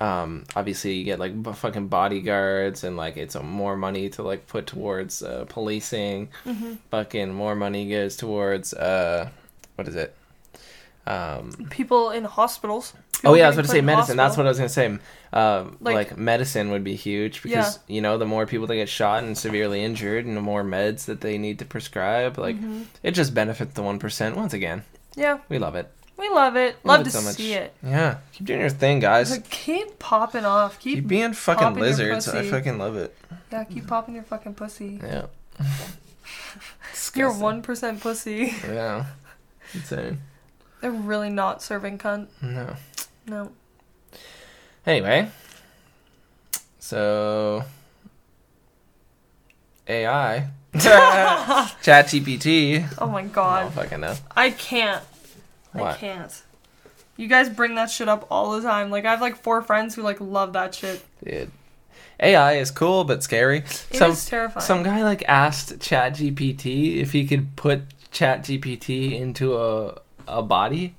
[0.00, 4.46] um obviously you get like b- fucking bodyguards and like it's more money to like
[4.46, 6.28] put towards uh, policing.
[6.90, 9.28] Fucking more money goes towards uh
[9.76, 10.14] what is it?
[11.06, 12.92] Um People in hospitals.
[13.24, 14.16] Oh yeah, I was about to say in medicine.
[14.16, 14.98] That's what I was gonna say.
[15.32, 18.88] Um, like, Like- medicine would be huge because you know the more people that get
[18.88, 22.82] shot and severely injured, and the more meds that they need to prescribe, like Mm-hmm.
[23.02, 24.36] it just benefits the one percent.
[24.36, 24.82] Once again,
[25.16, 25.90] Yeah, we love it.
[26.18, 26.76] we love it.
[26.84, 27.34] Love Love, it to so much.
[27.36, 27.72] see it.
[27.82, 29.30] Yeah, keep doing your thing, guys.
[29.30, 30.78] Like, keep popping off.
[30.78, 32.28] Keep, Keep being fucking popping your lizards.
[32.28, 33.16] I fucking love it.
[33.50, 35.00] yeah, keep popping your fucking pussy.
[35.02, 35.26] Yeah.
[37.14, 38.54] You're one percent pussy.
[38.66, 39.06] Yeah.
[39.74, 40.20] Insane.
[40.80, 42.28] They're really not serving cunt.
[42.42, 42.76] No.
[43.26, 43.52] No.
[44.86, 45.28] Anyway,
[46.78, 47.64] so
[49.88, 52.86] AI, Chat GPT.
[52.98, 53.60] Oh my I god.
[53.62, 54.14] don't fucking know.
[54.36, 55.02] I can't.
[55.74, 56.42] I can't.
[57.16, 58.90] You guys bring that shit up all the time.
[58.90, 61.04] Like I have like four friends who like love that shit.
[61.24, 61.50] Dude.
[62.18, 63.58] AI is cool but scary.
[63.58, 64.64] It some is terrifying.
[64.64, 67.82] some guy like asked ChatGPT if he could put
[68.12, 70.96] ChatGPT into a a body,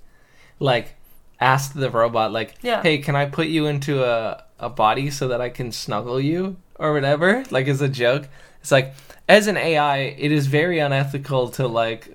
[0.59, 0.95] like
[1.39, 2.81] asked the robot like, Yeah.
[2.81, 6.57] "Hey, can I put you into a a body so that I can snuggle you
[6.79, 8.27] or whatever?" Like as a joke.
[8.62, 8.93] It's like
[9.28, 12.10] as an AI, it is very unethical to like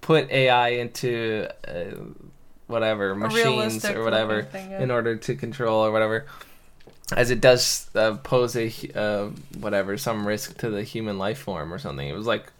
[0.00, 1.96] put AI into uh,
[2.66, 4.82] whatever machines or whatever thing, yeah.
[4.82, 6.26] in order to control or whatever.
[7.12, 11.74] As it does uh, pose a uh, whatever some risk to the human life form
[11.74, 12.08] or something.
[12.08, 12.52] It was like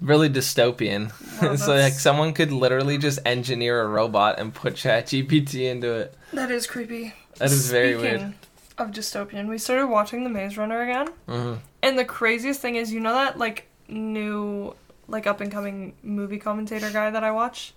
[0.00, 1.12] really dystopian.
[1.40, 6.14] Wow, it's like someone could literally just engineer a robot and put ChatGPT into it.
[6.32, 7.14] That is creepy.
[7.38, 8.34] That is very Speaking weird.
[8.78, 11.54] Of dystopian, we started watching The Maze Runner again, hmm
[11.86, 14.74] and the craziest thing is, you know that like new,
[15.08, 17.72] like up and coming movie commentator guy that I watch.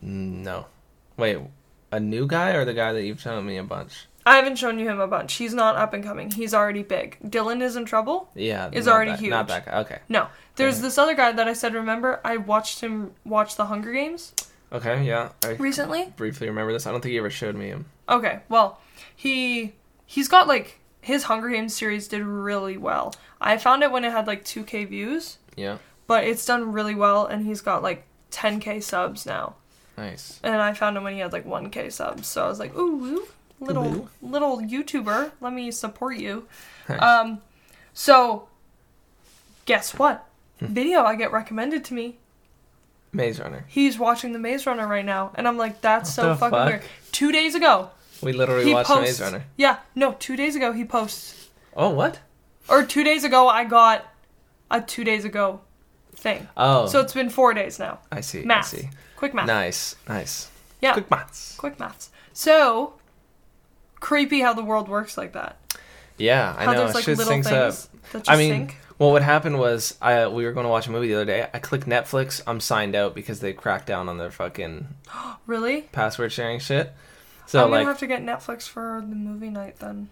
[0.00, 0.66] No,
[1.16, 1.38] wait,
[1.90, 4.06] a new guy or the guy that you've shown me a bunch?
[4.26, 5.34] I haven't shown you him a bunch.
[5.34, 6.30] He's not up and coming.
[6.30, 7.16] He's already big.
[7.24, 8.28] Dylan is in trouble.
[8.34, 9.80] Yeah, Is already that, Not that guy.
[9.80, 10.82] Okay, No, there's Okay.
[10.82, 11.72] this other guy that I said.
[11.74, 14.34] Remember, I watched him watch The Hunger Games
[14.70, 15.30] okay, yeah.
[15.44, 16.12] I recently.
[16.16, 16.86] briefly remember this.
[16.86, 17.86] I don't think you ever showed me him.
[18.08, 18.80] Okay, well,
[19.16, 19.72] he
[20.04, 23.14] he's got like his Hunger Games series did really well.
[23.40, 27.26] I found it when it had like 2k views, Yeah, but it's done really well
[27.26, 29.54] and he's got like 10k subs now.
[29.96, 30.38] nice.
[30.42, 32.26] And I found him when he had like 1k subs.
[32.28, 33.28] So I was like, "Ooh, ooh
[33.60, 34.08] little Ooh.
[34.22, 36.46] little YouTuber, let me support you."
[36.88, 37.00] Nice.
[37.02, 37.40] Um
[37.94, 38.48] so
[39.64, 40.24] guess what?
[40.60, 40.66] Hmm.
[40.66, 42.16] Video I get recommended to me.
[43.12, 43.64] Maze Runner.
[43.68, 46.58] He's watching The Maze Runner right now and I'm like, "That's What so the fucking
[46.58, 46.68] fuck?
[46.68, 46.82] weird."
[47.12, 47.90] 2 days ago.
[48.22, 49.44] We literally He watched posts- Maze Runner.
[49.56, 52.20] Yeah, no, 2 days ago he posts Oh, what?
[52.68, 54.04] or two days ago I got
[54.70, 55.60] a two days ago
[56.14, 56.48] thing.
[56.56, 58.00] Oh, So it's been four days now.
[58.12, 58.42] I see.
[58.42, 58.74] Math.
[58.74, 58.90] I see.
[59.16, 59.46] Quick math.
[59.46, 60.50] Nice, nice.
[60.80, 60.92] Yeah.
[60.92, 61.54] Quick maths.
[61.56, 62.10] Quick maths.
[62.32, 62.94] So
[64.00, 65.56] creepy how the world works like that.
[66.16, 66.78] Yeah, I how know.
[66.84, 68.22] there's like little syncs things up.
[68.28, 68.76] I mean, sync.
[68.98, 71.48] well, what happened was I we were going to watch a movie the other day.
[71.54, 72.42] I clicked Netflix.
[72.46, 74.88] I'm signed out because they cracked down on their fucking
[75.46, 75.82] Really?
[75.92, 76.92] password sharing shit.
[77.48, 80.08] So I'm like, gonna have to get Netflix for the movie night then.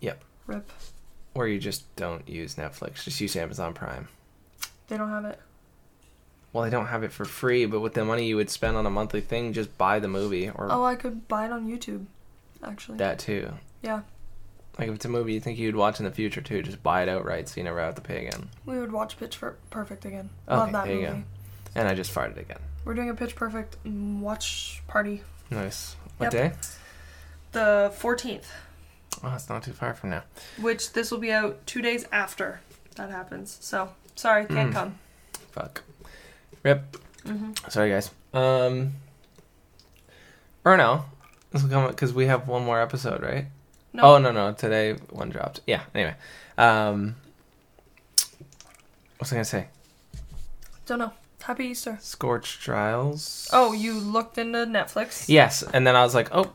[0.00, 0.22] Yep.
[0.46, 0.70] Rip.
[1.34, 3.04] or you just don't use Netflix.
[3.04, 4.08] Just use Amazon Prime.
[4.88, 5.38] They don't have it.
[6.52, 8.86] Well, they don't have it for free, but with the money you would spend on
[8.86, 12.06] a monthly thing, just buy the movie or Oh, I could buy it on YouTube.
[12.64, 12.96] Actually.
[12.98, 13.52] that too.
[13.82, 14.00] Yeah.
[14.78, 17.02] Like if it's a movie you think you'd watch in the future too, just buy
[17.02, 18.48] it outright so you never have to pay again.
[18.64, 19.38] We would watch Pitch
[19.70, 20.30] Perfect again.
[20.48, 21.12] Okay, Love that there you movie.
[21.18, 21.24] go.
[21.74, 22.58] And I just farted again.
[22.86, 25.22] We're doing a Pitch Perfect mm, watch party.
[25.50, 25.96] Nice.
[26.18, 26.52] What Yep.
[26.52, 26.58] day?
[27.52, 28.46] The 14th.
[29.22, 30.22] Oh, it's not too far from now.
[30.60, 32.60] which this will be out two days after
[32.96, 33.56] that happens.
[33.60, 34.74] So sorry, can't Mm.
[34.74, 34.98] come.
[35.52, 35.82] Fuck.
[36.62, 36.96] Rip.
[37.24, 38.10] hmm Sorry, guys.
[38.34, 38.94] Um.
[40.64, 41.04] Or no.
[41.50, 43.46] This will come because we have one more episode, right?
[43.92, 45.60] No, Oh no no today one dropped.
[45.66, 45.82] Yeah.
[45.94, 46.14] Anyway.
[46.58, 47.16] Um.
[49.16, 49.68] What was I gonna say?
[50.86, 51.12] don't know.
[51.46, 51.96] Happy Easter.
[52.00, 53.48] Scorched Trials.
[53.52, 55.28] Oh, you looked into Netflix?
[55.28, 56.52] Yes, and then I was like, oh,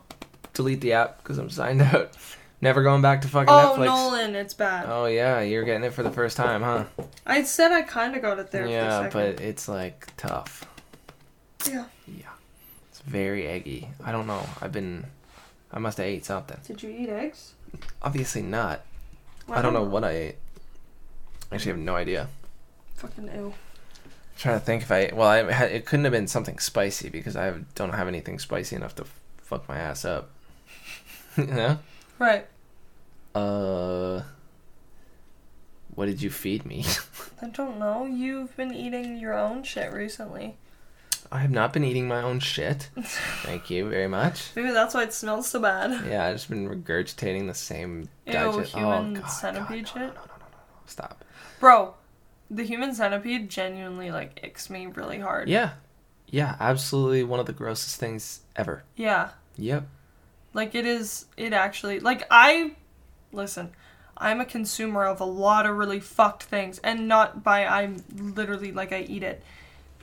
[0.54, 2.12] delete the app because I'm signed out.
[2.60, 3.86] Never going back to fucking Oh, Netflix.
[3.86, 4.86] Nolan, it's bad.
[4.88, 6.86] Oh yeah, you're getting it for the first time, huh?
[7.26, 8.68] I said I kind of got it there.
[8.68, 9.36] yeah, for a second.
[9.38, 10.66] but it's like tough.
[11.68, 11.86] yeah.
[12.06, 12.26] Yeah,
[12.90, 13.90] it's very eggy.
[14.04, 14.46] I don't know.
[14.62, 15.06] I've been.
[15.72, 16.58] I must have ate something.
[16.68, 17.54] Did you eat eggs?
[18.04, 18.82] Obviously not.
[19.50, 20.36] I don't know what I ate.
[21.52, 22.28] I actually have no idea.
[22.96, 23.54] Fucking ew.
[24.42, 27.36] Trying to think if I well, I had, it couldn't have been something spicy because
[27.36, 29.06] I don't have anything spicy enough to
[29.38, 30.32] fuck my ass up.
[31.38, 31.78] you know?
[32.18, 32.48] Right.
[33.36, 34.24] Uh,
[35.94, 36.86] what did you feed me?
[37.42, 38.06] I don't know.
[38.06, 40.58] You've been eating your own shit recently.
[41.32, 42.90] I have not been eating my own shit.
[43.44, 44.50] Thank you very much.
[44.56, 46.06] Maybe that's why it smells so bad.
[46.06, 48.74] Yeah, I've just been regurgitating the same Ew, digest.
[48.74, 50.16] human oh, God, centipede God, no, shit?
[50.16, 50.88] No, no, no, no, no.
[50.88, 51.24] Stop.
[51.60, 51.94] Bro,
[52.54, 55.48] the human centipede genuinely like icks me really hard.
[55.50, 55.72] Yeah,
[56.28, 58.84] yeah, absolutely one of the grossest things ever.
[58.96, 59.30] Yeah.
[59.58, 59.88] Yep.
[60.54, 62.76] Like it is it actually like I
[63.32, 63.72] listen,
[64.18, 68.72] I'm a consumer of a lot of really fucked things and not by I'm literally
[68.74, 69.42] like I eat it.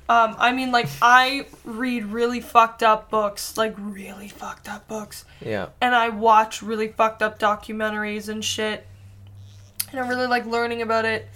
[0.08, 5.26] Um I mean like I read really fucked up books, like really fucked up books,
[5.44, 5.68] Yeah.
[5.82, 8.86] and I watch really fucked up documentaries and shit.
[9.90, 11.28] And I really like learning about it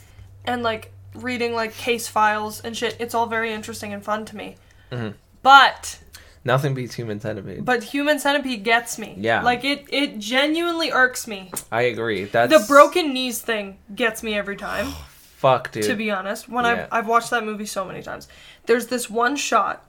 [0.46, 2.96] and like reading like case files and shit.
[2.98, 4.56] It's all very interesting and fun to me.
[4.90, 5.14] Mhm.
[5.42, 5.98] But
[6.44, 7.64] Nothing beats human centipede.
[7.64, 9.14] but human centipede gets me.
[9.18, 9.42] Yeah.
[9.42, 11.50] Like it it genuinely irks me.
[11.70, 12.24] I agree.
[12.24, 14.86] That's The broken knees thing gets me every time,
[15.36, 15.84] fuck, dude.
[15.84, 16.48] to be honest.
[16.48, 16.86] When Yeah.
[16.90, 18.28] I've I've watched that movie so many times.
[18.66, 19.84] There's this one shot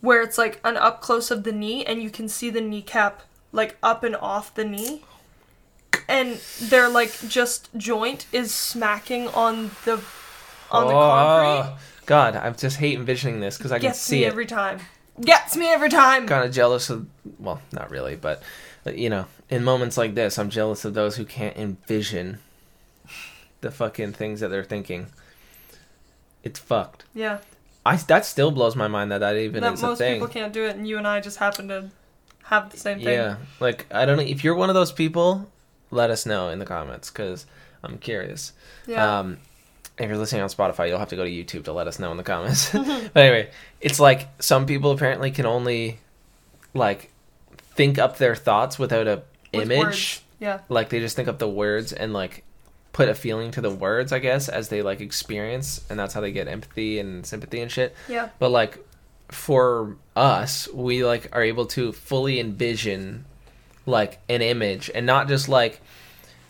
[0.00, 3.22] where it's like an up close of the knee and you can see the kneecap
[3.52, 5.02] like up and off the knee.
[6.08, 10.00] And their like just joint is smacking on the
[10.74, 11.72] on the concrete.
[11.74, 14.28] Oh, God, I just hate envisioning this because I can see me it.
[14.28, 14.80] every time.
[15.20, 16.26] gets me every time.
[16.26, 17.06] kind of jealous of
[17.38, 18.42] well not really but
[18.86, 22.38] uh, you know in moments like this i'm jealous of those who can't envision
[23.60, 25.06] the fucking things that they're thinking
[26.42, 27.38] it's fucked Yeah,
[27.86, 30.28] i that still blows my mind that that even that is a most thing people
[30.28, 31.90] can't do it, and you and I just happen to
[32.44, 33.08] have the same thing.
[33.14, 35.50] yeah like i don't know if you're one of those people
[35.90, 37.46] let us know in the comments because
[37.84, 38.52] i'm curious
[38.86, 39.20] Yeah.
[39.20, 39.38] Um,
[39.98, 42.10] if you're listening on Spotify, you'll have to go to YouTube to let us know
[42.10, 42.70] in the comments.
[42.72, 45.98] but anyway, it's like some people apparently can only
[46.72, 47.10] like
[47.58, 49.22] think up their thoughts without a
[49.52, 49.78] With image.
[49.78, 50.22] words.
[50.40, 50.60] Yeah.
[50.68, 52.44] Like they just think up the words and like
[52.92, 56.20] put a feeling to the words, I guess, as they like experience, and that's how
[56.20, 57.94] they get empathy and sympathy and shit.
[58.08, 58.28] Yeah.
[58.38, 58.78] But like
[59.28, 63.24] for us, we like are able to fully envision
[63.86, 65.80] like an image and not just like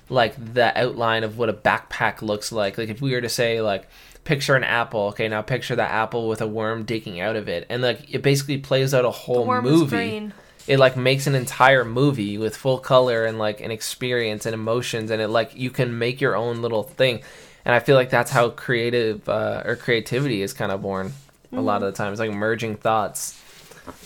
[0.09, 2.79] like the outline of what a backpack looks like.
[2.79, 3.89] Like if we were to say like
[4.25, 7.67] picture an apple, okay, now picture that apple with a worm digging out of it.
[7.69, 10.31] And like it basically plays out a The whole movie.
[10.67, 15.11] It like makes an entire movie with full color and like an experience and emotions
[15.11, 17.23] and it like you can make your own little thing.
[17.67, 21.13] And I feel like that's how creative uh, or creativity is kind of born
[21.53, 23.41] a lot of the times, like merging thoughts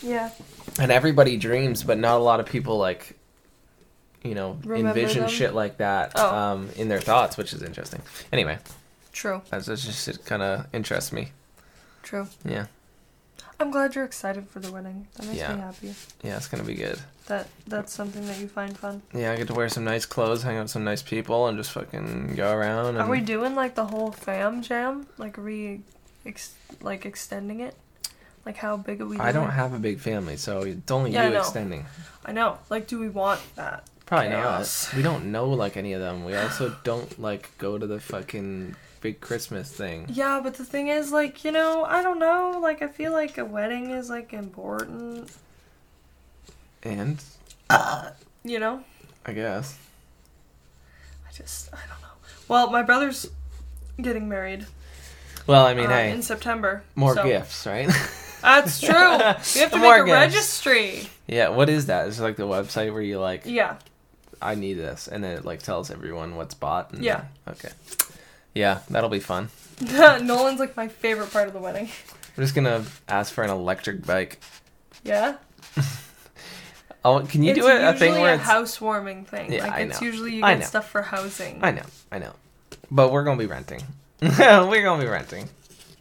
[0.03, 0.31] Yeah.
[0.79, 3.17] and everybody dreams but not a lot of people like
[4.25, 5.31] you know Remember envision them?
[5.31, 6.35] shit like that Oh.
[6.35, 8.03] um in their thoughts which is interesting
[8.33, 8.59] anyway
[9.13, 9.43] True.
[9.51, 11.33] that's just it kind of interests me
[12.03, 12.27] True.
[12.45, 12.67] yeah
[13.61, 15.09] I'm glad you're excited for the wedding.
[15.17, 15.53] That makes Yeah.
[15.57, 15.95] me happy.
[16.23, 19.03] yeah it's gonna be good That that's something that you find fun.
[19.13, 21.57] yeah i get to wear some nice clothes hang out with some nice people and
[21.59, 25.07] just fucking go around and Are we doing like the whole fam jam?
[25.19, 25.81] Like we
[26.27, 27.75] ex- like extending it?
[28.47, 29.19] Like how big are we?
[29.19, 31.41] i don't have a big family so it's only Yeah, I you know.
[31.41, 31.85] extending
[32.25, 32.59] I know.
[32.69, 33.85] Like, do we want that?
[34.09, 34.89] Probably Chaos.
[34.89, 38.01] not we don't know like any of them we also don't like go to the
[38.01, 42.59] fucking big christmas thing Yeah, but the thing is, like, you know, I don't know.
[42.61, 45.31] Like, I feel like a wedding is like important.
[46.83, 47.23] and
[47.71, 48.11] uh,
[48.45, 48.83] You know,
[49.27, 49.79] i guess
[51.29, 52.09] I just I don't know.
[52.49, 53.31] Well, my brother's
[54.01, 54.67] getting married.
[55.47, 56.83] well i mean uh, hey in September.
[56.97, 57.89] more so- gifts right
[58.41, 58.89] That's true.
[59.17, 60.65] We have to More make a gifts.
[60.65, 61.09] registry.
[61.27, 62.07] Yeah, what is that?
[62.07, 63.79] Is it like the website where you like Yeah.
[64.41, 67.25] I need this and then it like tells everyone what's bought and Yeah.
[67.49, 67.71] Okay.
[68.55, 69.51] Yeah, that'll be fun.
[69.81, 71.89] Nolan's like my favorite part of the wedding.
[72.37, 74.41] We're just gonna ask for an electric bike.
[75.05, 75.37] Yeah.
[77.05, 79.53] Oh, can you it's do it a thing usually where a it's housewarming thing.
[79.53, 80.07] Yeah, like I it's know.
[80.07, 81.61] usually you get stuff for housing.
[81.63, 82.33] I know, I know.
[82.91, 83.83] But we're gonna be renting.
[84.21, 85.49] we're gonna be renting.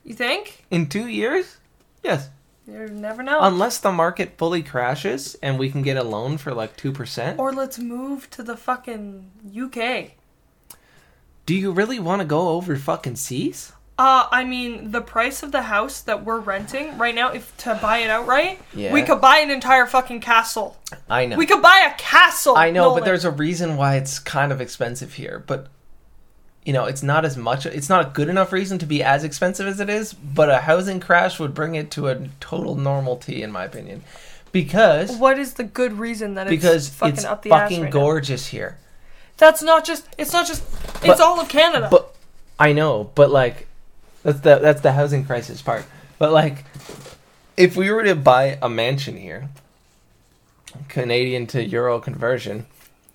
[0.03, 0.65] You think?
[0.71, 1.57] In two years?
[2.03, 2.29] Yes.
[2.67, 3.39] You never know.
[3.41, 7.39] Unless the market fully crashes and we can get a loan for like two percent.
[7.39, 10.11] or let's move to the fucking UK.
[11.45, 13.71] Do you really want to go over fucking seas?
[13.99, 17.79] Uh, I mean, the price of the house that we're renting right now, if to
[17.81, 18.93] buy it outright, Yeah.
[18.93, 20.77] we could buy an entire fucking castle.
[21.09, 21.35] I know.
[21.37, 22.55] We could buy a castle.
[22.57, 22.99] I know, Nolan.
[22.99, 25.41] but there's a reason why it's kind of expensive here.
[25.47, 25.67] But
[26.67, 27.65] you know, it's not as much.
[27.65, 30.11] It's not a good enough reason to be as expensive as it is.
[30.11, 34.03] But a housing crash would bring it to a total normalty, in my opinion,
[34.51, 37.83] because What is the good reason that because it's fucking it's up the ass fucking
[37.83, 37.99] right now?
[37.99, 38.77] gorgeous here.
[39.37, 40.09] That's not just.
[40.17, 40.61] It's not just.
[41.05, 41.87] It's all of Canada.
[41.89, 42.13] But
[42.59, 43.69] I know, but like
[44.23, 45.85] that's the that's the housing crisis part.
[46.19, 46.65] But like,
[47.55, 49.47] if we were to buy a mansion here,
[50.89, 52.65] Canadian to euro conversion,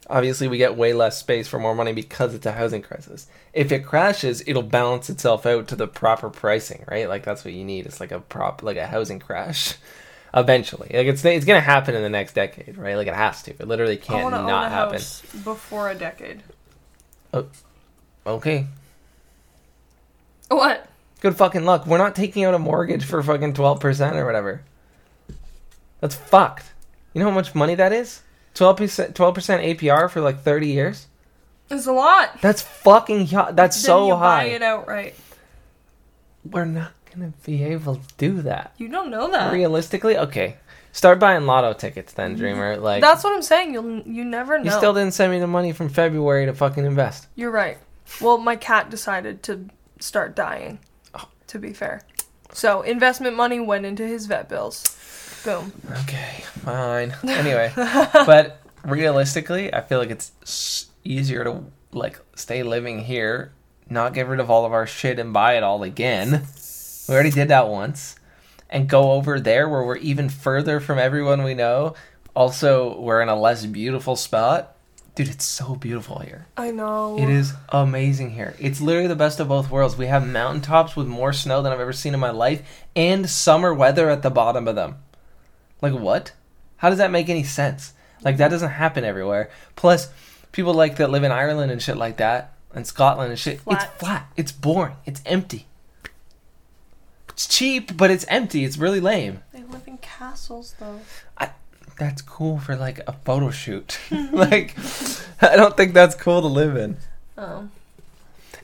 [0.09, 3.26] obviously we get way less space for more money because it's a housing crisis.
[3.53, 7.09] If it crashes, it'll balance itself out to the proper pricing, right?
[7.09, 7.86] Like that's what you need.
[7.86, 9.74] It's like a prop, like a housing crash.
[10.34, 12.96] Eventually, like it's it's gonna happen in the next decade, right?
[12.96, 13.50] Like it has to.
[13.50, 15.03] It literally can't want to own not a happen.
[15.44, 16.42] before a decade.
[17.34, 17.46] Oh,
[18.26, 18.66] Okay,
[20.48, 20.86] What?
[21.20, 21.86] Good fucking luck.
[21.86, 24.62] We're not taking out a mortgage for fucking 12% or whatever.
[26.00, 26.72] That's fucked.
[27.14, 28.22] You know how much money that is?
[28.55, 31.07] 12% 12% APR for like 30 years?
[31.70, 32.40] It's a lot.
[32.40, 34.44] That's fucking hi- that's Then so you high.
[34.44, 35.14] Buy it outright.
[36.44, 38.74] We're not going to be able to do that.
[38.76, 39.53] You don't know that.
[39.53, 40.57] Realistically, okay.
[40.92, 42.40] Start buying lotto tickets then, mm-hmm.
[42.40, 42.76] dreamer.
[42.76, 43.72] Like That's what I'm saying.
[43.72, 44.64] You'll you never know.
[44.64, 47.28] you still didn't send me the money from February to fucking invest.
[47.34, 47.78] You're right.
[48.20, 49.68] Well, my cat decided to
[50.00, 50.80] start dying.
[51.14, 51.28] Oh.
[51.46, 52.03] To be fair,
[52.53, 54.98] so investment money went into his vet bills.
[55.45, 55.72] Boom.
[56.03, 57.14] Okay, fine.
[57.24, 63.53] Anyway, but realistically, I feel like it's easier to like stay living here,
[63.88, 66.47] not get rid of all of our shit and buy it all again.
[67.09, 68.16] We already did that once,
[68.70, 71.95] and go over there where we're even further from everyone we know.
[72.34, 74.76] Also, we're in a less beautiful spot.
[75.14, 76.47] Dude, it's so beautiful here.
[76.57, 77.18] I know.
[77.18, 78.55] It is amazing here.
[78.59, 79.97] It's literally the best of both worlds.
[79.99, 82.62] We have mountaintops with more snow than I've ever seen in my life,
[82.97, 84.97] and summer weather at the bottom of them.
[85.83, 86.33] Like what?
[86.78, 87.93] How does that make any sense?
[88.24, 88.53] Like that mm-hmm.
[88.53, 89.51] doesn't happen everywhere.
[89.76, 90.09] Plus,
[90.53, 93.61] people like that live in Ireland and shit like that, and Scotland and shit.
[93.61, 93.83] Flat.
[93.83, 94.33] It's flat.
[94.37, 94.97] It's boring.
[95.05, 95.66] It's empty.
[97.30, 98.64] It's cheap, but it's empty.
[98.64, 99.43] It's really lame.
[99.53, 101.01] They live in castles though.
[101.37, 101.51] I,
[101.99, 103.99] That's cool for like a photo shoot.
[104.33, 104.76] like,
[105.41, 106.99] I don't think that's cool to live in.
[107.37, 107.68] Oh.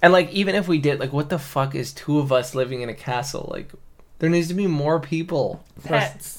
[0.01, 2.83] And like, even if we did, like, what the fuck is two of us living
[2.83, 3.49] in a castle?
[3.51, 3.73] Like,
[4.21, 5.65] there needs to be more people.
[5.83, 6.38] Pets.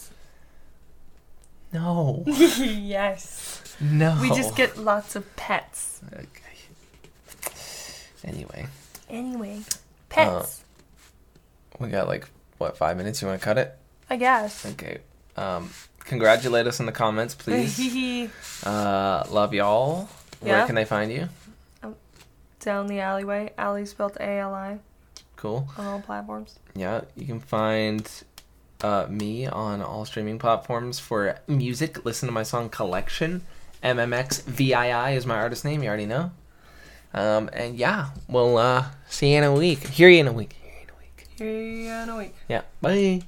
[1.72, 3.76] No, yes.
[3.80, 4.18] no.
[4.22, 6.02] We just get lots of pets.
[6.14, 6.26] Okay.
[8.24, 8.68] Anyway,
[9.10, 9.62] Anyway,
[10.10, 10.64] pets.
[11.80, 13.22] we got like what five minutes?
[13.22, 13.78] You want to cut it?
[14.10, 14.66] I guess.
[14.66, 15.00] Okay.
[15.38, 17.80] Um, congratulate us in the comments, please.
[18.66, 20.10] uh, love y'all.
[20.44, 20.58] Yeah.
[20.58, 21.30] Where can they find you?
[22.60, 23.54] Down the alleyway.
[23.58, 24.80] Alley spelled A L I
[25.38, 25.70] Cool.
[25.78, 26.60] on all platforms.
[26.76, 28.10] Yeah, you can find
[28.82, 32.06] uh, me on all streaming platforms for music.
[32.06, 33.42] Listen to my song Collection.
[33.84, 35.84] MMX VII is my artist name.
[35.84, 36.32] You already know.
[37.14, 39.88] Um, and yeah, we'll uh, see you in a week.
[39.88, 40.54] Hear you in a week.
[40.54, 41.28] Hear you in a week.
[41.38, 42.36] Here in a week.
[42.48, 42.62] Yeah.
[42.82, 43.22] Bye.